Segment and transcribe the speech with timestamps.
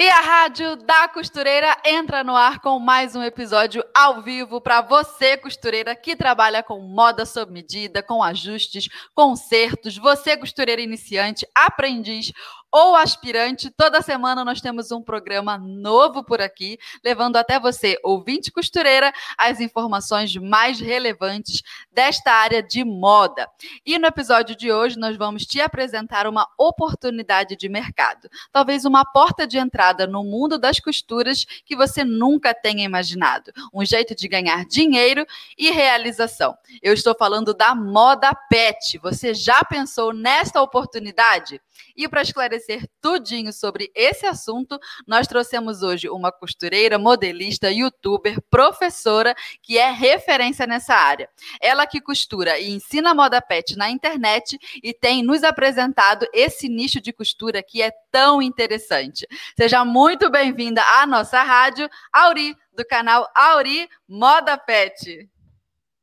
[0.00, 4.80] E a Rádio da Costureira entra no ar com mais um episódio ao vivo para
[4.80, 12.30] você, costureira, que trabalha com moda sob medida, com ajustes, consertos, você, costureira iniciante, aprendiz
[12.72, 18.50] ou aspirante, toda semana nós temos um programa novo por aqui, levando até você, ouvinte
[18.50, 23.48] costureira, as informações mais relevantes desta área de moda.
[23.84, 29.04] E no episódio de hoje nós vamos te apresentar uma oportunidade de mercado, talvez uma
[29.04, 34.28] porta de entrada no mundo das costuras que você nunca tenha imaginado, um jeito de
[34.28, 35.26] ganhar dinheiro
[35.56, 36.56] e realização.
[36.82, 38.98] Eu estou falando da moda pet.
[38.98, 41.60] Você já pensou nesta oportunidade?
[41.96, 49.34] E para esclarecer tudinho sobre esse assunto, nós trouxemos hoje uma costureira, modelista, youtuber, professora
[49.62, 51.28] que é referência nessa área.
[51.60, 57.00] Ela que costura e ensina moda pet na internet e tem nos apresentado esse nicho
[57.00, 59.26] de costura que é tão interessante.
[59.56, 65.28] Seja muito bem-vinda à nossa rádio, Auri, do canal Auri Moda Pet.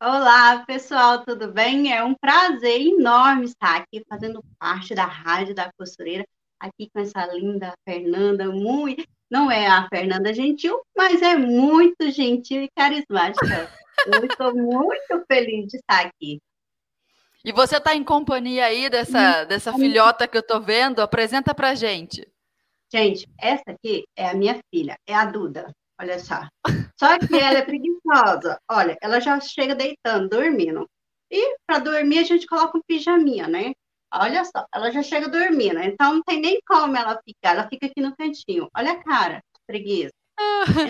[0.02, 1.94] Olá, pessoal, tudo bem?
[1.94, 6.26] É um prazer enorme estar aqui fazendo parte da Rádio da Costureira,
[6.60, 12.64] aqui com essa linda Fernanda, muito, não é a Fernanda gentil, mas é muito gentil
[12.64, 13.72] e carismática.
[14.06, 16.42] Eu estou muito feliz de estar aqui.
[17.44, 21.00] E você está em companhia aí dessa, dessa filhota que eu estou vendo?
[21.00, 22.28] Apresenta para gente.
[22.92, 25.74] Gente, essa aqui é a minha filha, é a Duda.
[25.98, 26.42] Olha só.
[26.98, 28.60] Só que ela é preguiçosa.
[28.70, 30.90] Olha, ela já chega deitando, dormindo.
[31.30, 33.74] E para dormir a gente coloca um pijaminha, né?
[34.14, 35.80] Olha só, ela já chega dormindo.
[35.80, 37.52] Então não tem nem como ela ficar.
[37.52, 38.70] Ela fica aqui no cantinho.
[38.76, 40.14] Olha a cara, preguiça.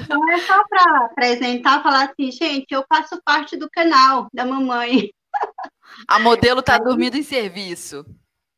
[0.04, 5.12] Então é só para apresentar, falar assim, gente, eu faço parte do canal da mamãe.
[6.08, 8.04] A modelo tá dormindo em serviço.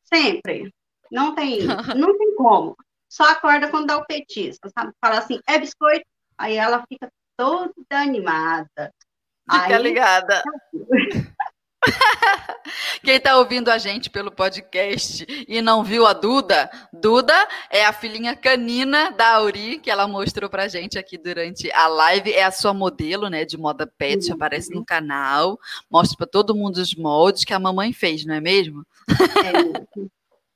[0.03, 0.73] Sempre.
[1.11, 1.59] Não tem,
[1.95, 2.75] não tem como.
[3.09, 4.91] Só acorda quando dá o petisco, sabe?
[5.01, 6.05] Fala assim, é biscoito,
[6.37, 8.91] Aí ela fica toda animada.
[9.49, 10.43] Fica Aí, ligada.
[13.03, 17.33] Quem está ouvindo a gente pelo podcast e não viu a Duda, Duda
[17.69, 22.33] é a filhinha canina da Auri, que ela mostrou pra gente aqui durante a live.
[22.33, 24.35] É a sua modelo, né, de moda pet, uhum.
[24.35, 25.57] aparece no canal,
[25.89, 28.85] mostra para todo mundo os moldes que a mamãe fez, não é mesmo?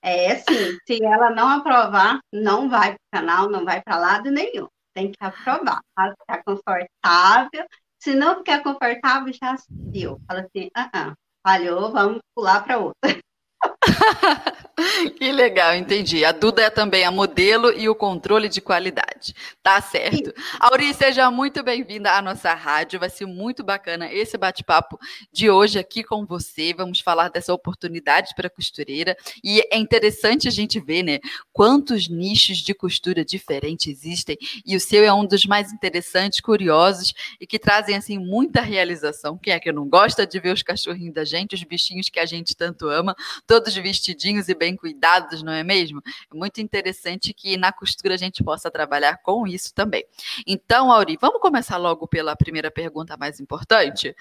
[0.04, 0.78] É, é sim.
[0.86, 5.18] Se ela não aprovar, não vai pro canal, não vai para lado nenhum tem que
[5.24, 7.66] aprovar, para ficar confortável.
[8.00, 10.20] Se não ficar confortável, já assistiu.
[10.28, 11.14] Fala assim, ah, ah,
[11.46, 13.22] falhou, vamos pular para outra.
[15.18, 16.26] que legal, entendi.
[16.26, 19.34] A Duda é também a modelo e o controle de qualidade.
[19.62, 20.34] Tá certo.
[20.60, 23.00] Auri, seja muito bem-vinda à nossa rádio.
[23.00, 25.00] Vai ser muito bacana esse bate-papo
[25.32, 26.74] de hoje aqui com você.
[26.74, 29.16] Vamos falar dessa oportunidade para costureira.
[29.44, 31.20] E é interessante a gente ver, né,
[31.54, 34.38] quantos nichos de costura diferentes existem.
[34.66, 39.38] E o seu é um dos mais interessantes, curiosos e que trazem, assim, muita realização.
[39.38, 42.26] Quem é que não gosta de ver os cachorrinhos da gente, os bichinhos que a
[42.26, 43.16] gente tanto ama?
[43.52, 46.02] todos vestidinhos e bem cuidados, não é mesmo?
[46.32, 50.06] É muito interessante que na costura a gente possa trabalhar com isso também.
[50.46, 54.16] Então, Auri, vamos começar logo pela primeira pergunta mais importante?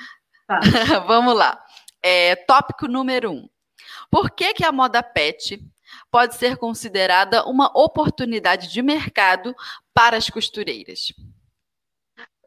[0.47, 0.61] Tá.
[1.07, 1.63] vamos lá.
[2.03, 3.49] É, tópico número um.
[4.11, 5.63] Por que, que a moda pet
[6.11, 9.55] pode ser considerada uma oportunidade de mercado
[9.95, 11.13] para as costureiras?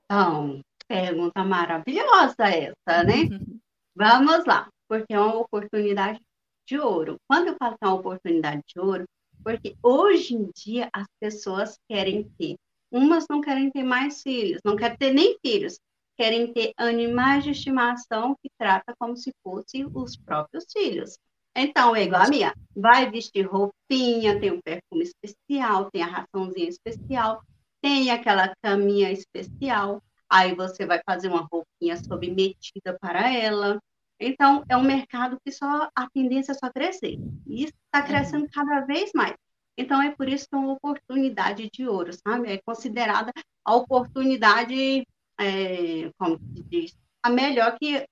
[0.06, 3.30] Então, pergunta maravilhosa essa, né?
[3.96, 6.20] Vamos lá, porque é uma oportunidade
[6.66, 7.18] de ouro.
[7.28, 9.06] Quando eu falo que é uma oportunidade de ouro,
[9.44, 12.56] porque hoje em dia as pessoas querem ter,
[12.92, 15.80] umas não querem ter mais filhos, não querem ter nem filhos,
[16.16, 21.18] querem ter animais de estimação que trata como se fossem os próprios filhos.
[21.56, 26.70] Então, é igual a minha, vai vestir roupinha, tem um perfume especial, tem a raçãozinha
[26.70, 27.44] especial,
[27.82, 33.80] tem aquela caminha especial, aí você vai fazer uma roupinha submetida para ela,
[34.28, 37.18] então, é um mercado que só a tendência é só crescer.
[37.46, 38.06] E isso está uhum.
[38.06, 39.36] crescendo cada vez mais.
[39.78, 42.52] Então, é por isso que é uma oportunidade de ouro, sabe?
[42.52, 43.32] É considerada
[43.66, 45.08] a oportunidade,
[45.40, 48.06] é, como se diz, a melhor que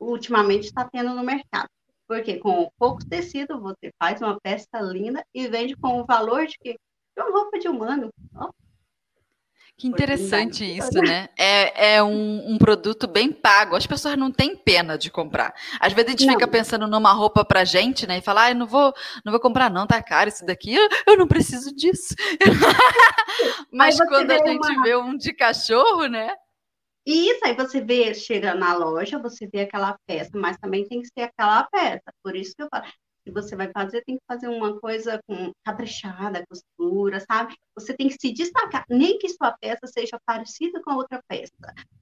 [0.00, 1.68] ultimamente está tendo no mercado.
[2.08, 6.58] Porque com pouco tecido você faz uma peça linda e vende com o valor de,
[6.58, 8.10] que, de uma roupa de humano.
[8.34, 8.50] Ó,
[9.82, 11.28] que interessante isso, né?
[11.36, 13.74] É, é um, um, produto bem pago.
[13.74, 15.52] As pessoas não têm pena de comprar.
[15.80, 16.34] Às vezes a gente não.
[16.34, 18.18] fica pensando numa roupa pra gente, né?
[18.18, 18.94] E fala, ah, não vou,
[19.24, 22.14] não vou comprar, não, tá caro isso daqui, eu, eu não preciso disso.
[23.72, 24.84] Mas quando a gente uma...
[24.84, 26.32] vê um de cachorro, né?
[27.04, 31.08] Isso, aí você vê, chega na loja, você vê aquela peça, mas também tem que
[31.08, 32.04] ser aquela peça.
[32.22, 32.84] Por isso que eu falo,
[33.24, 37.54] se você vai fazer, tem que fazer uma coisa com caprichada, costura, sabe?
[37.74, 41.52] Você tem que se destacar, nem que sua peça seja parecida com outra peça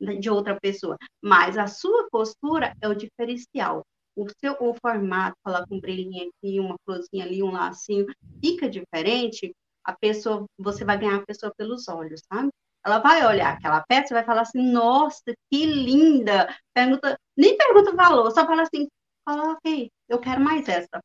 [0.01, 3.85] né, de outra pessoa, mas a sua costura é o diferencial.
[4.17, 8.07] O seu o formato, coloca um brilhinho aqui, uma florzinha ali, um lacinho,
[8.41, 12.51] fica diferente, a pessoa, você vai ganhar a pessoa pelos olhos, sabe?
[12.85, 16.55] Ela vai olhar aquela peça e vai falar assim, nossa, que linda!
[16.75, 18.89] Pergunta, nem pergunta o valor, só fala assim,
[19.29, 21.01] ok, eu quero mais essa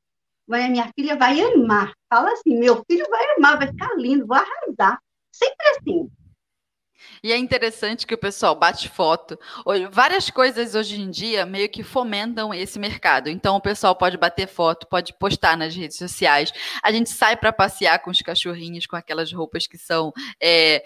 [0.47, 1.93] vai, minha filha vai amar.
[2.09, 4.99] Fala assim, meu filho vai amar, vai ficar lindo, vou arrasar.
[5.31, 6.09] Sempre assim.
[7.21, 9.37] E é interessante que o pessoal bate foto.
[9.91, 13.29] Várias coisas hoje em dia meio que fomentam esse mercado.
[13.29, 16.51] Então o pessoal pode bater foto, pode postar nas redes sociais.
[16.83, 20.83] A gente sai para passear com os cachorrinhos, com aquelas roupas que são é,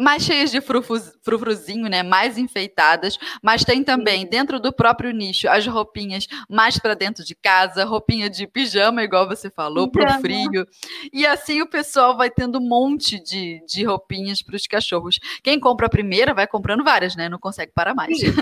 [0.00, 2.02] mais cheias de frufruzinho, né?
[2.02, 7.34] Mais enfeitadas, mas tem também dentro do próprio nicho as roupinhas mais para dentro de
[7.34, 10.66] casa, roupinha de pijama, igual você falou, para o frio.
[11.12, 15.18] E assim o pessoal vai tendo um monte de, de roupinhas para os cachorros.
[15.42, 17.28] Quem compra a primeira vai comprando várias, né?
[17.28, 18.18] Não consegue parar mais.
[18.18, 18.34] Sim.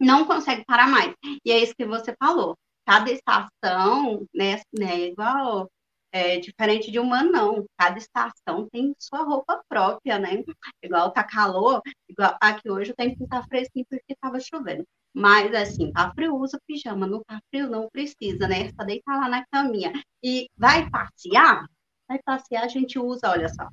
[0.00, 1.12] Não consegue parar mais.
[1.44, 2.56] E é isso que você falou.
[2.86, 5.70] Cada estação, né, né igual
[6.12, 7.66] é, diferente de humano, não.
[7.78, 10.42] Cada estação tem sua roupa própria, né?
[10.82, 14.84] Igual tá calor, igual aqui hoje o tempo tá fresquinho porque estava chovendo.
[15.12, 17.06] Mas, assim, tá frio, usa pijama.
[17.06, 18.70] Não tá frio, não precisa, né?
[18.72, 19.92] Só deitar lá na caminha.
[20.22, 21.66] E vai passear?
[22.08, 23.68] Vai passear, a gente usa, olha só,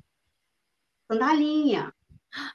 [1.12, 1.92] sandalinha.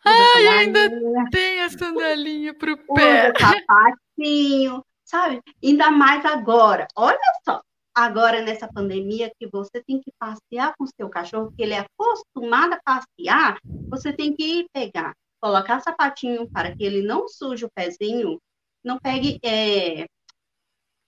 [0.05, 0.88] Ai, ainda
[1.31, 3.31] tem a sandalinha pro pé.
[3.31, 5.40] Usa sapatinho, sabe?
[5.62, 6.87] Ainda mais agora.
[6.94, 7.61] Olha só,
[7.94, 11.86] agora nessa pandemia que você tem que passear com o seu cachorro, que ele é
[11.86, 13.58] acostumado a passear,
[13.88, 18.40] você tem que ir pegar, colocar sapatinho para que ele não suje o pezinho,
[18.84, 20.06] não pegue é,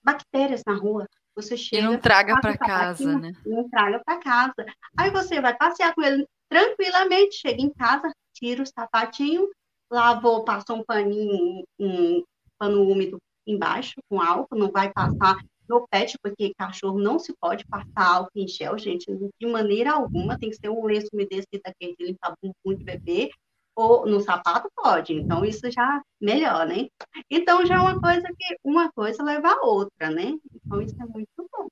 [0.03, 1.09] bactérias na rua.
[1.35, 1.83] Você chega.
[1.83, 3.33] E não traga para casa, né?
[3.45, 4.67] Não traga para casa.
[4.97, 9.51] Aí você vai passear com ele tranquilamente, chega em casa, tira o sapatinho,
[9.91, 12.23] lavou, passou um paninho, um
[12.57, 15.37] pano úmido embaixo com álcool, não vai passar
[15.69, 19.07] no pet, porque cachorro não se pode passar álcool em gel, gente,
[19.41, 23.31] de maneira alguma, tem que ser um lenço umedecido aquele de limpar bumbum de bebê,
[23.77, 26.87] ou no sapato pode, então isso já melhor, né?
[27.29, 30.33] Então já é uma coisa que uma coisa leva a outra, né?
[30.55, 31.67] Então isso é muito bom.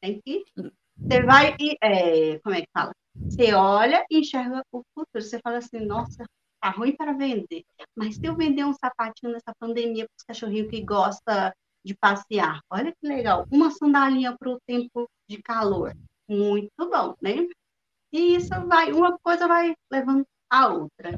[0.00, 0.44] Tem que
[0.98, 2.92] você vai é, como é que fala?
[3.14, 5.22] Você olha e enxerga o futuro.
[5.22, 6.24] Você fala assim, nossa,
[6.60, 7.64] tá ruim para vender.
[7.94, 11.52] Mas se eu vender um sapatinho nessa pandemia para os cachorrinhos que gostam
[11.86, 12.60] de passear.
[12.68, 13.46] Olha que legal.
[13.48, 15.94] Uma sandalinha para o tempo de calor.
[16.28, 17.46] Muito bom, né?
[18.12, 21.16] E isso vai, uma coisa vai levando a outra.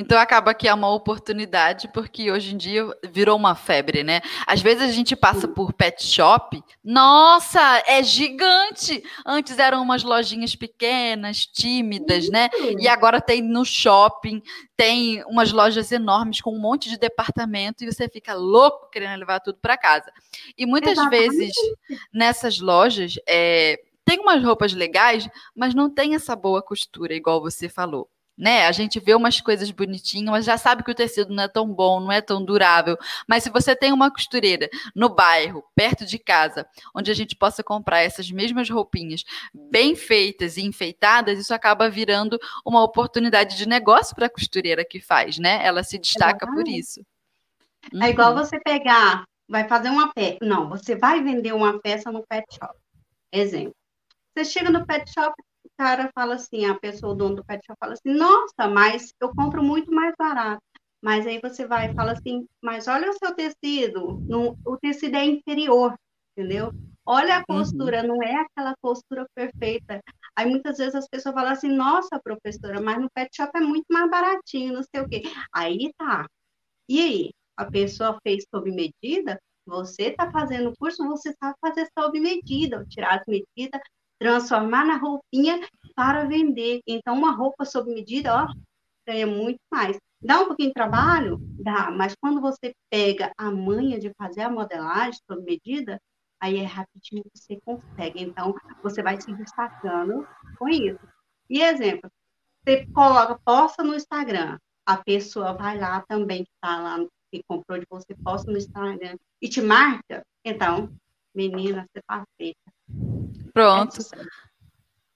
[0.00, 4.22] Então acaba que é uma oportunidade, porque hoje em dia virou uma febre, né?
[4.46, 9.04] Às vezes a gente passa por pet shop, nossa, é gigante!
[9.26, 12.48] Antes eram umas lojinhas pequenas, tímidas, né?
[12.78, 14.42] E agora tem no shopping,
[14.74, 19.40] tem umas lojas enormes com um monte de departamento e você fica louco querendo levar
[19.40, 20.10] tudo para casa.
[20.56, 21.28] E muitas Exatamente.
[21.28, 21.52] vezes
[22.10, 27.68] nessas lojas é, tem umas roupas legais, mas não tem essa boa costura, igual você
[27.68, 28.08] falou
[28.40, 28.66] né?
[28.66, 31.68] A gente vê umas coisas bonitinhas, mas já sabe que o tecido não é tão
[31.68, 32.96] bom, não é tão durável.
[33.28, 37.62] Mas se você tem uma costureira no bairro, perto de casa, onde a gente possa
[37.62, 44.16] comprar essas mesmas roupinhas bem feitas e enfeitadas, isso acaba virando uma oportunidade de negócio
[44.16, 45.60] para a costureira que faz, né?
[45.62, 47.04] Ela se destaca por isso.
[48.02, 48.38] É igual uhum.
[48.38, 50.38] você pegar, vai fazer uma peça.
[50.40, 52.74] Não, você vai vender uma peça no pet shop.
[53.30, 53.74] Exemplo.
[54.34, 55.34] Você chega no pet shop,
[55.80, 59.34] cara fala assim, a pessoa, o dono do pet shop fala assim, nossa, mas eu
[59.34, 60.62] compro muito mais barato.
[61.00, 64.22] Mas aí você vai e fala assim, mas olha o seu tecido,
[64.62, 65.94] o tecido é inferior,
[66.36, 66.70] entendeu?
[67.06, 68.08] Olha a costura, uhum.
[68.08, 70.02] não é aquela costura perfeita.
[70.36, 73.86] Aí muitas vezes as pessoas falam assim, nossa, professora, mas no pet shop é muito
[73.90, 75.22] mais baratinho, não sei o quê.
[75.50, 76.26] Aí tá.
[76.86, 77.30] E aí?
[77.56, 79.40] A pessoa fez sob medida?
[79.64, 83.80] Você está fazendo o curso, você sabe fazer sob medida, tirar as medidas,
[84.20, 86.82] transformar na roupinha para vender.
[86.86, 88.46] Então, uma roupa sob medida, ó,
[89.06, 89.98] ganha muito mais.
[90.22, 91.38] Dá um pouquinho de trabalho?
[91.58, 95.98] Dá, mas quando você pega a manha de fazer a modelagem sob medida,
[96.38, 98.22] aí é rapidinho você consegue.
[98.22, 101.00] Então, você vai se destacando com isso.
[101.48, 102.10] E exemplo,
[102.62, 106.98] você coloca, posta no Instagram, a pessoa vai lá também, que está lá,
[107.32, 110.92] que comprou de você, posta no Instagram e te marca, então,
[111.34, 113.19] menina, você tá feita.
[113.52, 113.98] Pronto.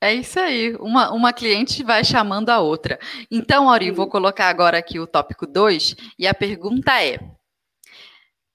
[0.00, 0.76] É isso aí.
[0.76, 2.99] Uma, uma cliente vai chamando a outra.
[3.31, 7.19] Então, Auri, vou colocar agora aqui o tópico 2 e a pergunta é: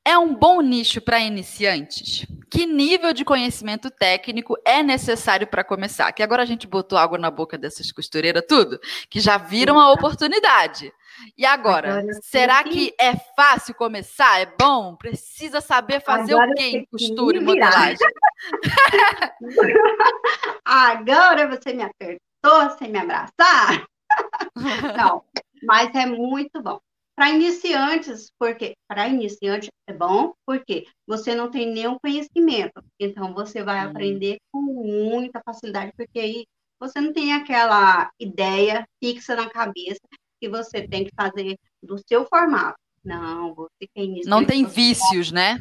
[0.10, 2.26] é um bom nicho para iniciantes?
[2.50, 6.12] Que nível de conhecimento técnico é necessário para começar?
[6.12, 9.92] Que agora a gente botou água na boca dessas costureiras, tudo, que já viram a
[9.92, 10.92] oportunidade.
[11.38, 14.42] E agora, será que é fácil começar?
[14.42, 14.96] É bom?
[14.96, 18.08] Precisa saber fazer agora o quê em costura e modelagem?
[20.66, 23.86] agora você me apertou sem me abraçar?
[24.98, 25.24] Não,
[25.62, 26.80] mas é muito bom.
[27.20, 33.62] Para iniciantes, porque para iniciante é bom, porque você não tem nenhum conhecimento, então você
[33.62, 33.90] vai hum.
[33.90, 36.46] aprender com muita facilidade, porque aí
[36.80, 40.00] você não tem aquela ideia fixa na cabeça
[40.40, 42.80] que você tem que fazer do seu formato.
[43.04, 45.58] Não, você tem Não tem vícios, né?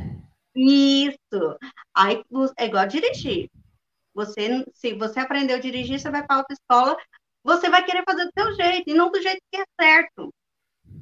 [0.55, 1.59] Isso.
[1.93, 2.23] Aí
[2.57, 3.50] é igual dirigir.
[4.15, 6.97] Você, se você aprendeu a dirigir, você vai para a autoescola,
[7.43, 10.33] você vai querer fazer do seu jeito, e não do jeito que é certo.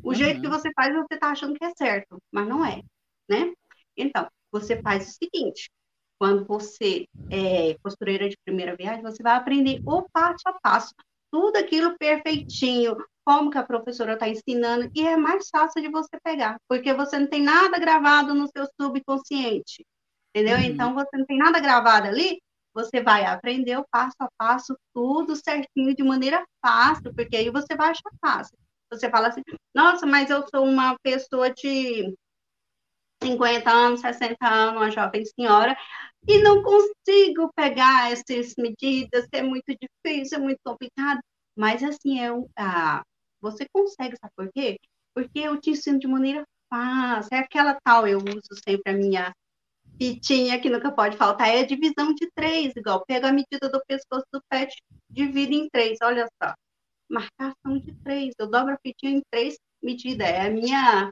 [0.02, 0.14] O uhum.
[0.14, 2.82] jeito que você faz, você está achando que é certo, mas não é,
[3.28, 3.52] né?
[3.96, 5.70] Então, você faz o seguinte:
[6.18, 10.94] quando você é costureira de primeira viagem, você vai aprender o passo a passo,
[11.30, 16.18] tudo aquilo perfeitinho, como que a professora está ensinando, e é mais fácil de você
[16.22, 19.84] pegar, porque você não tem nada gravado no seu subconsciente,
[20.34, 20.56] entendeu?
[20.56, 20.64] Uhum.
[20.64, 22.40] Então, você não tem nada gravado ali,
[22.72, 27.74] você vai aprender o passo a passo, tudo certinho, de maneira fácil, porque aí você
[27.74, 28.56] vai achar fácil.
[28.90, 29.42] Você fala assim,
[29.74, 32.14] nossa, mas eu sou uma pessoa de
[33.22, 35.76] 50 anos, 60 anos, uma jovem senhora,
[36.26, 41.20] e não consigo pegar essas medidas, é muito difícil, é muito complicado.
[41.56, 43.02] Mas, assim, é um, ah,
[43.40, 44.78] você consegue, sabe por quê?
[45.14, 47.30] Porque eu te ensino de maneira fácil.
[47.32, 49.32] É aquela tal, eu uso sempre a minha
[49.98, 53.04] fitinha que nunca pode faltar, é a divisão de três, igual.
[53.06, 54.74] Pega a medida do pescoço do pet,
[55.10, 56.52] divide em três, olha só.
[57.08, 60.26] Marcação de três, eu dobro a fitinha em três medidas.
[60.26, 61.10] É a minha.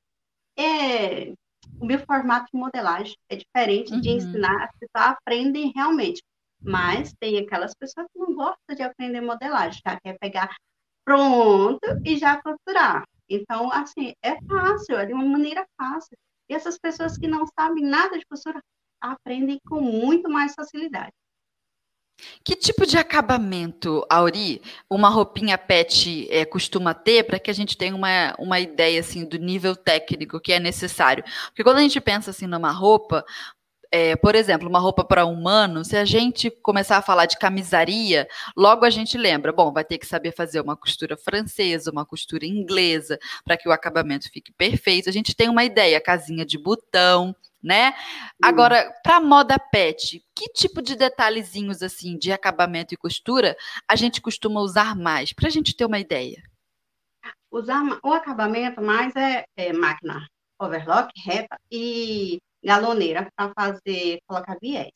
[0.58, 1.32] É,
[1.80, 4.00] o meu formato de modelagem é diferente uhum.
[4.00, 6.22] de ensinar, as pessoas aprendem realmente.
[6.62, 10.54] Mas tem aquelas pessoas que não gostam de aprender modelagem, já quer pegar
[11.04, 13.04] pronto e já costurar.
[13.28, 16.16] Então, assim, é fácil, é de uma maneira fácil.
[16.48, 18.60] E essas pessoas que não sabem nada de costura
[19.00, 21.12] aprendem com muito mais facilidade.
[22.44, 27.76] Que tipo de acabamento, Auri, uma roupinha pet é, costuma ter para que a gente
[27.76, 31.25] tenha uma, uma ideia assim do nível técnico que é necessário?
[31.47, 33.25] Porque quando a gente pensa assim numa roupa,
[33.90, 38.26] é, por exemplo, uma roupa para humano, se a gente começar a falar de camisaria,
[38.56, 42.44] logo a gente lembra, bom, vai ter que saber fazer uma costura francesa, uma costura
[42.44, 45.09] inglesa, para que o acabamento fique perfeito.
[45.09, 47.90] A gente tem uma ideia, casinha de botão, né?
[47.90, 48.38] Hum.
[48.42, 53.56] Agora, para moda pet, que tipo de detalhezinhos assim de acabamento e costura
[53.88, 56.42] a gente costuma usar mais, para a gente ter uma ideia?
[57.50, 60.26] Usar o acabamento mais é, é máquina
[60.61, 64.92] overlock, reta e galoneira para fazer, colocar viés.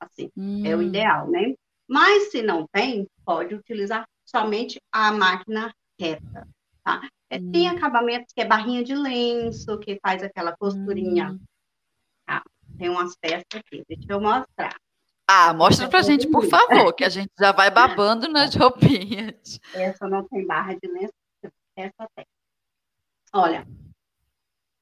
[0.00, 0.66] Assim, hum.
[0.66, 0.82] é o hum.
[0.82, 1.54] ideal, né?
[1.88, 6.48] Mas se não tem, pode utilizar somente a máquina reta,
[6.82, 7.02] tá?
[7.30, 7.52] É, hum.
[7.52, 11.32] Tem acabamentos que é barrinha de lenço, que faz aquela costurinha.
[11.32, 11.40] Hum.
[12.32, 12.42] Tá?
[12.78, 14.74] Tem umas peças aqui, deixa eu mostrar.
[15.28, 19.60] Ah, mostra pra gente, por favor, que a gente já vai babando nas roupinhas.
[19.74, 21.12] Essa não tem barra de lenço,
[21.76, 22.24] essa tem.
[23.34, 23.66] Olha,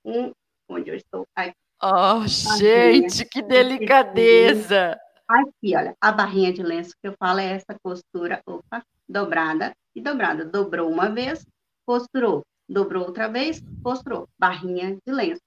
[0.04, 0.32] um,
[0.68, 1.54] onde eu estou aqui.
[1.82, 4.98] Oh, gente, que delicadeza!
[5.26, 10.00] Aqui, olha, a barrinha de lenço que eu falo é essa costura, opa, dobrada e
[10.00, 10.44] dobrada.
[10.44, 11.44] Dobrou uma vez,
[11.86, 12.44] costurou.
[12.68, 14.28] Dobrou outra vez, costurou.
[14.38, 15.42] Barrinha de lenço.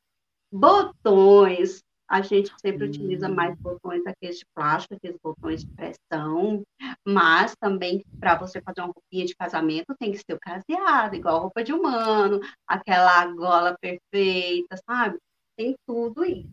[0.51, 1.81] Botões,
[2.13, 2.89] a gente sempre hum.
[2.89, 6.63] utiliza mais botões aqueles de plástico, aqueles botões de pressão,
[7.03, 11.41] mas também para você fazer uma roupinha de casamento tem que ser o caseado, igual
[11.41, 15.17] roupa de humano, aquela gola perfeita, sabe?
[15.55, 16.50] tem tudo isso.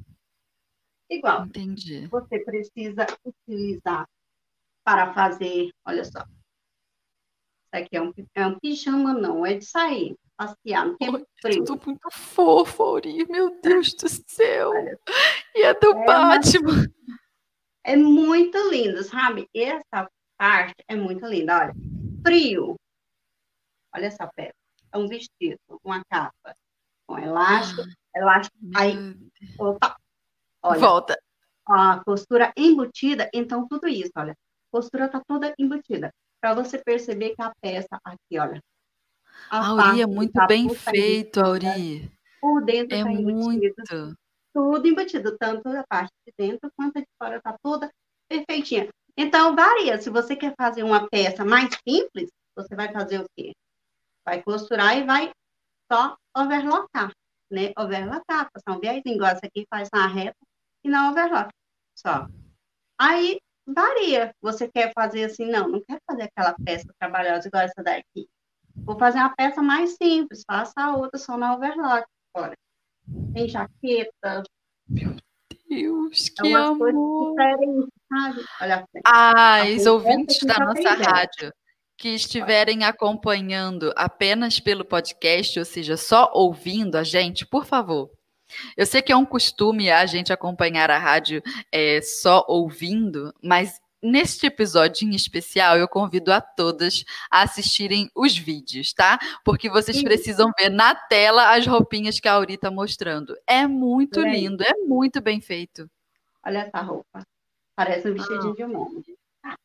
[1.10, 1.46] Igual.
[1.46, 2.06] Entendi.
[2.06, 4.08] Você precisa utilizar
[4.84, 6.20] para fazer, olha só.
[6.20, 11.64] Isso aqui é um, é um pijama, não, é de sair, passear no tempo frio.
[11.64, 14.70] Tudo muito fofo, Auri, meu Deus do céu.
[14.70, 14.98] Olha,
[15.54, 16.72] e é do é Batman.
[16.72, 16.86] Uma...
[17.84, 19.48] É muito lindo, sabe?
[19.54, 21.74] Essa parte é muito linda, olha.
[22.26, 22.76] Frio.
[23.94, 24.54] Olha essa peça.
[24.92, 26.56] É um vestido, uma capa
[27.06, 27.82] com elástico.
[27.82, 28.56] Ah Elástico.
[28.74, 28.96] Aí,
[29.58, 29.96] opa,
[30.62, 30.80] olha.
[30.80, 31.22] Volta.
[31.68, 37.36] a costura embutida, então tudo isso, olha, a costura tá toda embutida, para você perceber
[37.36, 38.60] que a peça aqui, olha.
[39.48, 42.10] A Auri, é muito tá bem feito, Auri.
[42.40, 44.16] Por dentro é tá muito.
[44.52, 47.90] Tudo embutido, tanto a parte de dentro quanto a de fora tá toda
[48.28, 48.88] perfeitinha.
[49.16, 50.00] Então, varia.
[50.00, 53.52] Se você quer fazer uma peça mais simples, você vai fazer o quê?
[54.24, 55.30] Vai costurar e vai
[55.90, 57.12] só overlocar,
[57.50, 57.72] né?
[57.78, 60.38] Overlocar, passar um viés, igual essa aqui faz na reta
[60.84, 61.50] e não overlock,
[61.94, 62.26] só.
[62.98, 64.34] Aí, varia.
[64.40, 68.28] Você quer fazer assim, não, não quero fazer aquela peça trabalhosa igual essa daqui.
[68.84, 72.06] Vou fazer uma peça mais simples, faça a outra só na overlock.
[72.34, 72.56] Olha,
[73.34, 74.42] tem jaqueta.
[74.88, 75.16] Meu
[75.68, 77.34] Deus, é que amor!
[78.08, 78.44] Sabe?
[78.60, 81.52] Olha, ah, os ouvintes da nossa rádio
[81.96, 88.10] que estiverem acompanhando apenas pelo podcast, ou seja, só ouvindo a gente, por favor.
[88.74, 93.78] Eu sei que é um costume a gente acompanhar a rádio é, só ouvindo, mas
[94.02, 99.18] Neste episódio em especial, eu convido a todas a assistirem os vídeos, tá?
[99.44, 100.04] Porque vocês Sim.
[100.04, 103.36] precisam ver na tela as roupinhas que a Auri tá mostrando.
[103.46, 105.90] É muito lindo, é muito bem feito.
[106.42, 107.22] Olha essa roupa.
[107.76, 108.56] Parece um vestidinho ah.
[108.56, 109.04] de homem.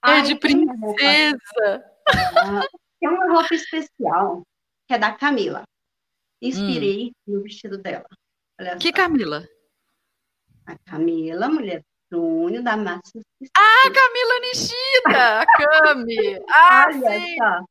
[0.03, 1.85] É de princesa.
[2.07, 2.67] Ah,
[2.99, 4.43] tem uma roupa especial
[4.85, 5.63] que é da Camila.
[6.41, 7.35] Inspirei hum.
[7.35, 8.05] no vestido dela.
[8.59, 8.93] Olha que só.
[8.93, 9.47] Camila?
[10.65, 11.81] A Camila, mulher
[12.15, 13.19] Júnior da Massa.
[13.55, 16.39] Ah, Camila Nishida, a Cami.
[16.49, 17.37] Ah, Olha sim.
[17.37, 17.65] Só.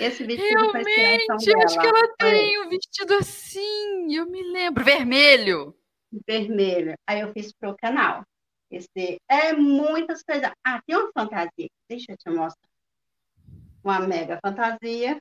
[0.00, 5.74] Esse vestido Realmente, eu acho que ela tem um vestido assim, eu me lembro, vermelho.
[6.26, 6.94] Vermelho.
[7.06, 8.24] Aí eu fiz pro canal.
[8.70, 10.50] Esse é muitas coisas.
[10.64, 11.68] Ah, tem uma fantasia.
[11.88, 12.68] Deixa eu te mostrar.
[13.82, 15.18] Uma mega fantasia.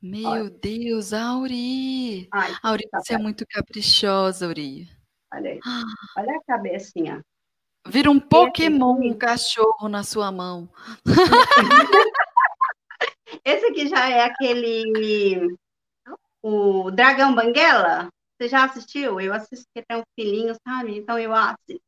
[0.00, 0.50] Meu Olha.
[0.50, 2.28] Deus, Auri.
[2.32, 4.88] Ai, Auri, tá você é muito caprichosa, Auri.
[5.32, 5.60] Olha aí.
[6.16, 7.24] Olha a cabecinha.
[7.86, 10.68] Vira um Pokémon, um cachorro na sua mão.
[13.44, 15.56] Esse aqui já é aquele.
[16.42, 18.08] O Dragão Banguela.
[18.36, 19.20] Você já assistiu?
[19.20, 20.96] Eu assisti que tem um filhinho, sabe?
[20.96, 21.82] Então eu assisto.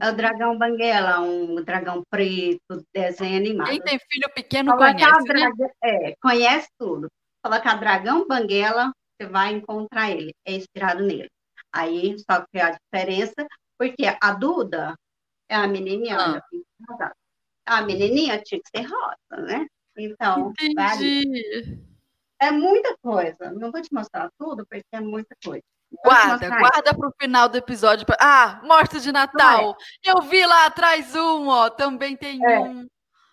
[0.00, 3.68] É o Dragão Banguela, um dragão preto, desenho animado.
[3.68, 5.50] Quem tem filho pequeno Colocar conhece, né?
[5.82, 7.08] É, conhece tudo.
[7.42, 10.32] Colocar Dragão Banguela, você vai encontrar ele.
[10.46, 11.28] É inspirado nele.
[11.72, 15.05] Aí, só que a diferença, porque a Duda, é
[15.54, 16.42] a menininha, ah.
[16.90, 17.12] olha,
[17.66, 19.66] a menininha tinha que ser rosa, né?
[19.96, 21.80] Então, Entendi.
[22.40, 23.50] é muita coisa.
[23.52, 25.62] Não vou te mostrar tudo, porque é muita coisa.
[26.04, 28.04] Guarda, guarda para o final do episódio.
[28.04, 28.16] Pra...
[28.20, 29.76] Ah, mostra de Natal.
[30.04, 30.10] É.
[30.10, 31.70] Eu vi lá atrás um, ó.
[31.70, 32.60] Também tem é.
[32.60, 32.86] um.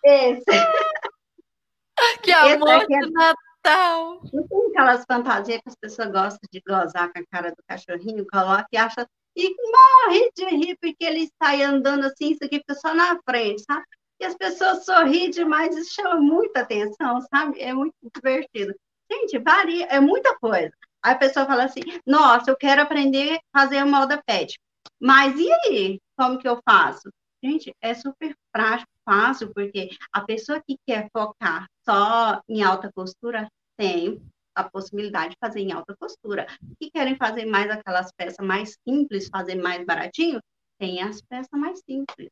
[0.04, 0.44] Esse.
[2.22, 4.20] que amor é de Natal.
[4.32, 8.26] Não tem aquelas fantasias que as pessoas gostam de gozar com a cara do cachorrinho,
[8.30, 12.74] coloca e acha e morre de rir porque ele sai andando assim, isso aqui fica
[12.74, 13.84] só na frente, sabe?
[14.20, 17.60] E as pessoas sorriem demais, isso chama muita atenção, sabe?
[17.60, 18.74] É muito divertido.
[19.10, 20.72] Gente, varia, é muita coisa.
[21.02, 24.58] Aí a pessoa fala assim: nossa, eu quero aprender a fazer moda pet.
[25.00, 26.00] Mas e aí?
[26.16, 27.10] Como que eu faço?
[27.42, 33.48] Gente, é super prático, fácil, porque a pessoa que quer focar só em alta costura
[33.76, 34.22] tem
[34.54, 36.46] a possibilidade de fazer em alta costura.
[36.80, 40.40] E querem fazer mais aquelas peças mais simples, fazer mais baratinho,
[40.78, 42.30] tem as peças mais simples.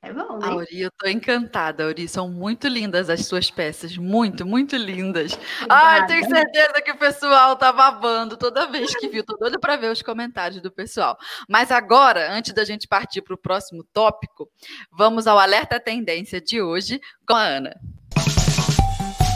[0.00, 0.46] É bom, né?
[0.46, 2.06] Auri, eu tô encantada, Auri.
[2.06, 3.96] São muito lindas as suas peças.
[3.96, 5.36] Muito, muito lindas.
[5.68, 9.24] Ai, tenho certeza que o pessoal tá babando toda vez que viu.
[9.24, 11.18] Tô doida para ver os comentários do pessoal.
[11.48, 14.48] Mas agora, antes da gente partir para o próximo tópico,
[14.92, 17.74] vamos ao alerta tendência de hoje com a Ana.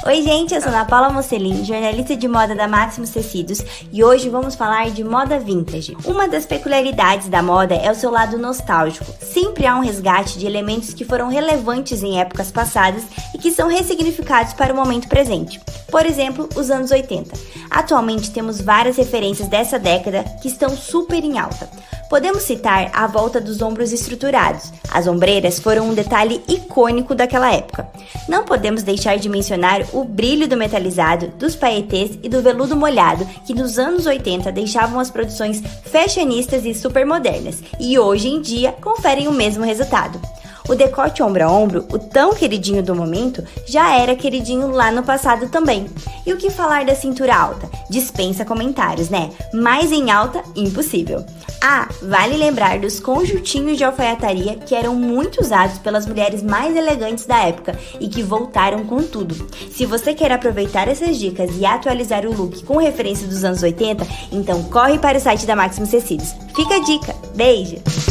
[0.05, 3.62] Oi, gente, eu sou Ana Paula Mocelin, jornalista de moda da Maximus Tecidos,
[3.93, 5.97] e hoje vamos falar de moda vintage.
[6.05, 9.07] Uma das peculiaridades da moda é o seu lado nostálgico.
[9.21, 13.69] Sempre há um resgate de elementos que foram relevantes em épocas passadas e que são
[13.69, 15.61] ressignificados para o momento presente.
[15.88, 17.38] Por exemplo, os anos 80.
[17.71, 21.69] Atualmente temos várias referências dessa década que estão super em alta.
[22.12, 24.71] Podemos citar a volta dos ombros estruturados.
[24.91, 27.88] As ombreiras foram um detalhe icônico daquela época.
[28.29, 33.25] Não podemos deixar de mencionar o brilho do metalizado, dos paetês e do veludo molhado,
[33.47, 39.29] que nos anos 80 deixavam as produções fashionistas e supermodernas, e hoje em dia conferem
[39.29, 40.21] o mesmo resultado.
[40.68, 45.03] O decote ombro a ombro, o tão queridinho do momento, já era queridinho lá no
[45.03, 45.87] passado também.
[46.25, 47.68] E o que falar da cintura alta?
[47.90, 49.31] Dispensa comentários, né?
[49.53, 51.25] Mais em alta, impossível.
[51.61, 57.25] Ah, vale lembrar dos conjuntinhos de alfaiataria que eram muito usados pelas mulheres mais elegantes
[57.25, 59.48] da época e que voltaram com tudo.
[59.70, 64.05] Se você quer aproveitar essas dicas e atualizar o look com referência dos anos 80,
[64.33, 66.35] então corre para o site da Maximus Tecidos.
[66.55, 67.14] Fica a dica.
[67.35, 68.02] Beijo!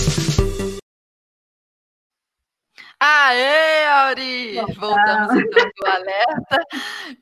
[3.23, 4.55] Aê, Auri!
[4.75, 6.65] Voltamos então do alerta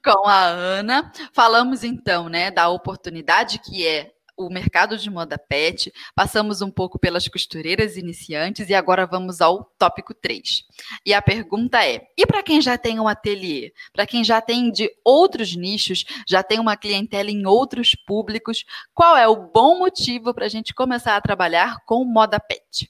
[0.04, 1.12] com a Ana.
[1.34, 6.98] Falamos então, né, da oportunidade que é o mercado de moda pet, passamos um pouco
[6.98, 10.64] pelas costureiras iniciantes e agora vamos ao tópico 3.
[11.06, 14.72] E a pergunta é: e para quem já tem um ateliê, para quem já tem
[14.72, 20.34] de outros nichos, já tem uma clientela em outros públicos, qual é o bom motivo
[20.34, 22.90] para a gente começar a trabalhar com moda pet?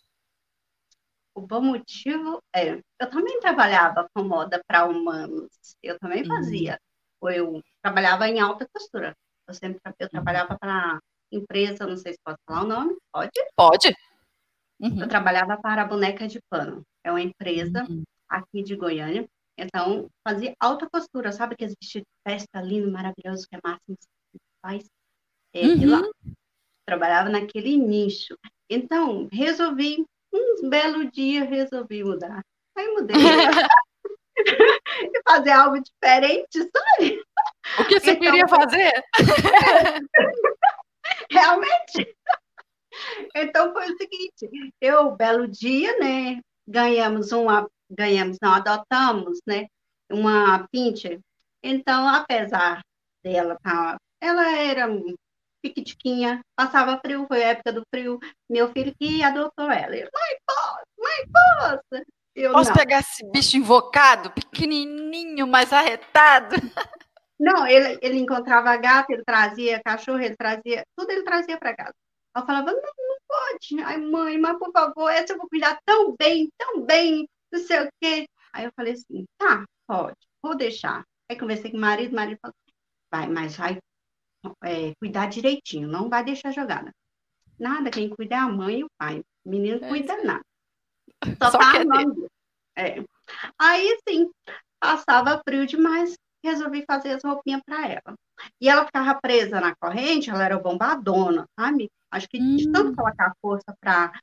[1.40, 5.50] O bom motivo é, eu também trabalhava com moda para humanos,
[5.82, 6.28] eu também uhum.
[6.28, 6.78] fazia.
[7.22, 7.32] Uhum.
[7.32, 9.16] Eu trabalhava em alta costura.
[9.48, 10.10] Eu sempre eu uhum.
[10.10, 11.00] trabalhava para
[11.32, 13.32] empresa, não sei se pode falar o nome, pode?
[13.56, 13.96] Pode.
[14.82, 15.02] Uhum.
[15.02, 18.04] Eu trabalhava para a Boneca de Pano, é uma empresa uhum.
[18.28, 19.26] aqui de Goiânia,
[19.58, 23.98] então fazia alta costura, sabe aqueles vestidos de festa lindo, maravilhoso que a Máxima
[24.62, 24.86] faz?
[25.54, 25.90] É, uhum.
[25.90, 26.02] lá.
[26.86, 28.38] Trabalhava naquele nicho.
[28.70, 32.44] Então, resolvi, um belo dia, resolvi mudar.
[32.76, 33.16] Aí mudei.
[34.40, 37.22] e fazer algo diferente, sabe?
[37.80, 38.92] O que você então, queria fazer?
[41.32, 42.16] Realmente.
[43.36, 49.68] Então foi o seguinte, eu, belo dia, né, ganhamos uma, ganhamos, não, adotamos, né,
[50.12, 51.20] uma pincher.
[51.64, 52.82] Então, apesar
[53.24, 54.88] dela, tá, ela era
[55.62, 58.20] piquitiquinha, passava frio, foi a época do frio,
[58.50, 59.96] meu filho que adotou ela.
[59.96, 62.06] Ele, mãe, posso, mãe, posso.
[62.36, 62.78] Eu, Posso não.
[62.78, 66.56] pegar esse bicho invocado, pequenininho, mas arretado?
[67.38, 71.94] Não, ele, ele encontrava gato, ele trazia cachorro, ele trazia, tudo ele trazia para casa.
[72.36, 73.82] Eu falava, não, não pode.
[73.84, 77.82] Ai, mãe, mas por favor, essa eu vou cuidar tão bem, tão bem, não sei
[77.82, 78.28] o quê.
[78.54, 81.04] Aí eu falei assim, tá, pode, vou deixar.
[81.30, 82.56] Aí conversei com o marido, o marido falou,
[83.12, 83.80] vai, mas vai
[84.64, 86.92] é, cuidar direitinho, não vai deixar jogada.
[87.60, 89.22] Nada, quem cuida é a mãe e o pai.
[89.44, 89.90] O menino é.
[89.90, 90.44] cuida nada.
[91.44, 92.28] Só, Só tá nome
[92.80, 93.04] é.
[93.60, 94.30] Aí, sim,
[94.80, 98.16] passava frio demais, resolvi fazer as roupinhas para ela.
[98.60, 101.90] E ela ficava presa na corrente, ela era bombadona, sabe?
[102.10, 102.56] Acho que hum.
[102.56, 104.14] de tanto colocar força para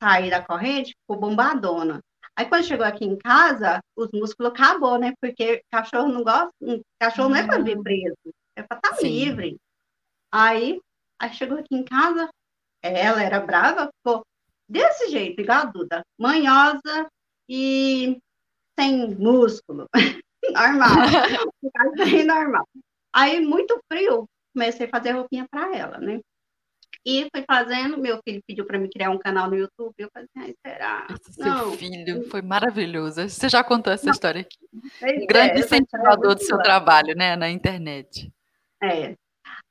[0.00, 2.00] sair da corrente, ficou bombadona.
[2.34, 5.14] Aí quando chegou aqui em casa, os músculos acabou, né?
[5.20, 6.52] Porque cachorro não gosta,
[6.98, 8.16] cachorro não é para vir preso,
[8.54, 9.56] é para estar tá livre.
[10.32, 10.80] Aí,
[11.18, 12.28] aí chegou aqui em casa,
[12.82, 14.24] ela era brava, ficou
[14.68, 17.08] desse jeito, igual a Duda, manhosa
[17.48, 18.18] e
[18.78, 19.88] sem músculo.
[20.52, 20.90] normal.
[21.96, 22.68] bem normal.
[23.12, 26.20] Aí, muito frio, comecei a fazer roupinha para ela, né?
[27.04, 30.28] E fui fazendo, meu filho pediu para me criar um canal no YouTube, eu falei,
[30.36, 31.06] ai, será?
[31.08, 31.70] Esse não.
[31.70, 33.28] seu filho foi maravilhoso.
[33.28, 34.12] Você já contou essa não.
[34.12, 34.58] história aqui.
[35.22, 38.28] Um grande é, incentivador do seu trabalho, né, na internet.
[38.82, 39.14] É.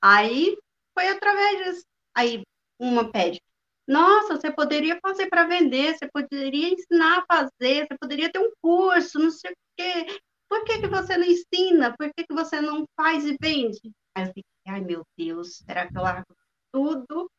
[0.01, 0.57] Aí,
[0.93, 1.85] foi através disso.
[2.15, 2.43] Aí,
[2.79, 3.39] uma pede,
[3.87, 8.51] nossa, você poderia fazer para vender, você poderia ensinar a fazer, você poderia ter um
[8.61, 10.19] curso, não sei o quê.
[10.49, 11.95] Por que, que você não ensina?
[11.95, 13.91] Por que, que você não faz e vende?
[14.15, 16.35] Aí eu fiquei, ai meu Deus, será que eu largo
[16.71, 17.29] tudo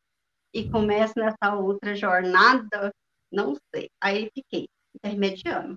[0.53, 2.93] e começo nessa outra jornada?
[3.31, 3.89] Não sei.
[4.01, 5.75] Aí fiquei intermediando.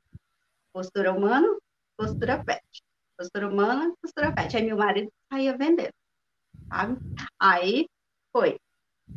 [0.73, 1.49] Postura humana,
[1.97, 2.62] postura pet.
[3.19, 4.57] Postura humana, postura pet.
[4.57, 5.93] Aí meu marido saía vendendo,
[6.71, 6.99] sabe?
[7.39, 7.89] Aí
[8.33, 8.59] foi,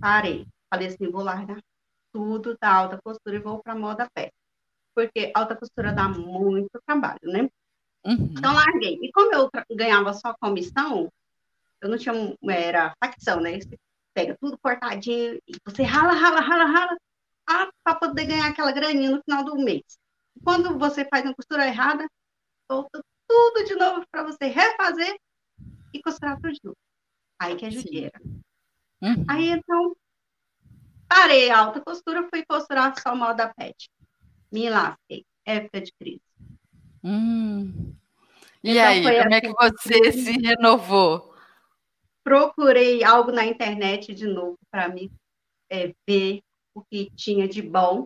[0.01, 0.45] parei.
[0.69, 1.61] Falei assim, vou largar
[2.11, 4.33] tudo da alta costura e vou para moda pet.
[4.95, 7.49] Porque alta costura dá muito trabalho, né?
[8.05, 8.33] Uhum.
[8.37, 8.99] Então, larguei.
[9.01, 11.11] E como eu ganhava só comissão,
[11.81, 12.13] eu não tinha,
[12.49, 13.59] era facção, né?
[13.59, 13.77] Você
[14.13, 16.97] pega tudo cortadinho e você rala, rala, rala, rala,
[17.47, 19.83] ah, para poder ganhar aquela graninha no final do mês.
[20.43, 22.05] Quando você faz uma costura errada,
[22.69, 25.15] volta tudo de novo para você refazer
[25.93, 26.77] e costurar tudo de novo.
[27.43, 28.21] Aí que é judiaira.
[29.01, 29.25] Uhum.
[29.27, 29.95] Aí, então,
[31.09, 33.89] parei a alta costura, fui costurar só moda pet.
[34.49, 35.25] Me lasquei.
[35.45, 36.21] Época de crise.
[37.03, 37.93] Hum.
[38.63, 41.35] E então, aí, como assim, é que você se renovou?
[42.23, 45.11] Procurei algo na internet de novo para me
[45.69, 46.39] é, ver
[46.73, 48.05] o que tinha de bom.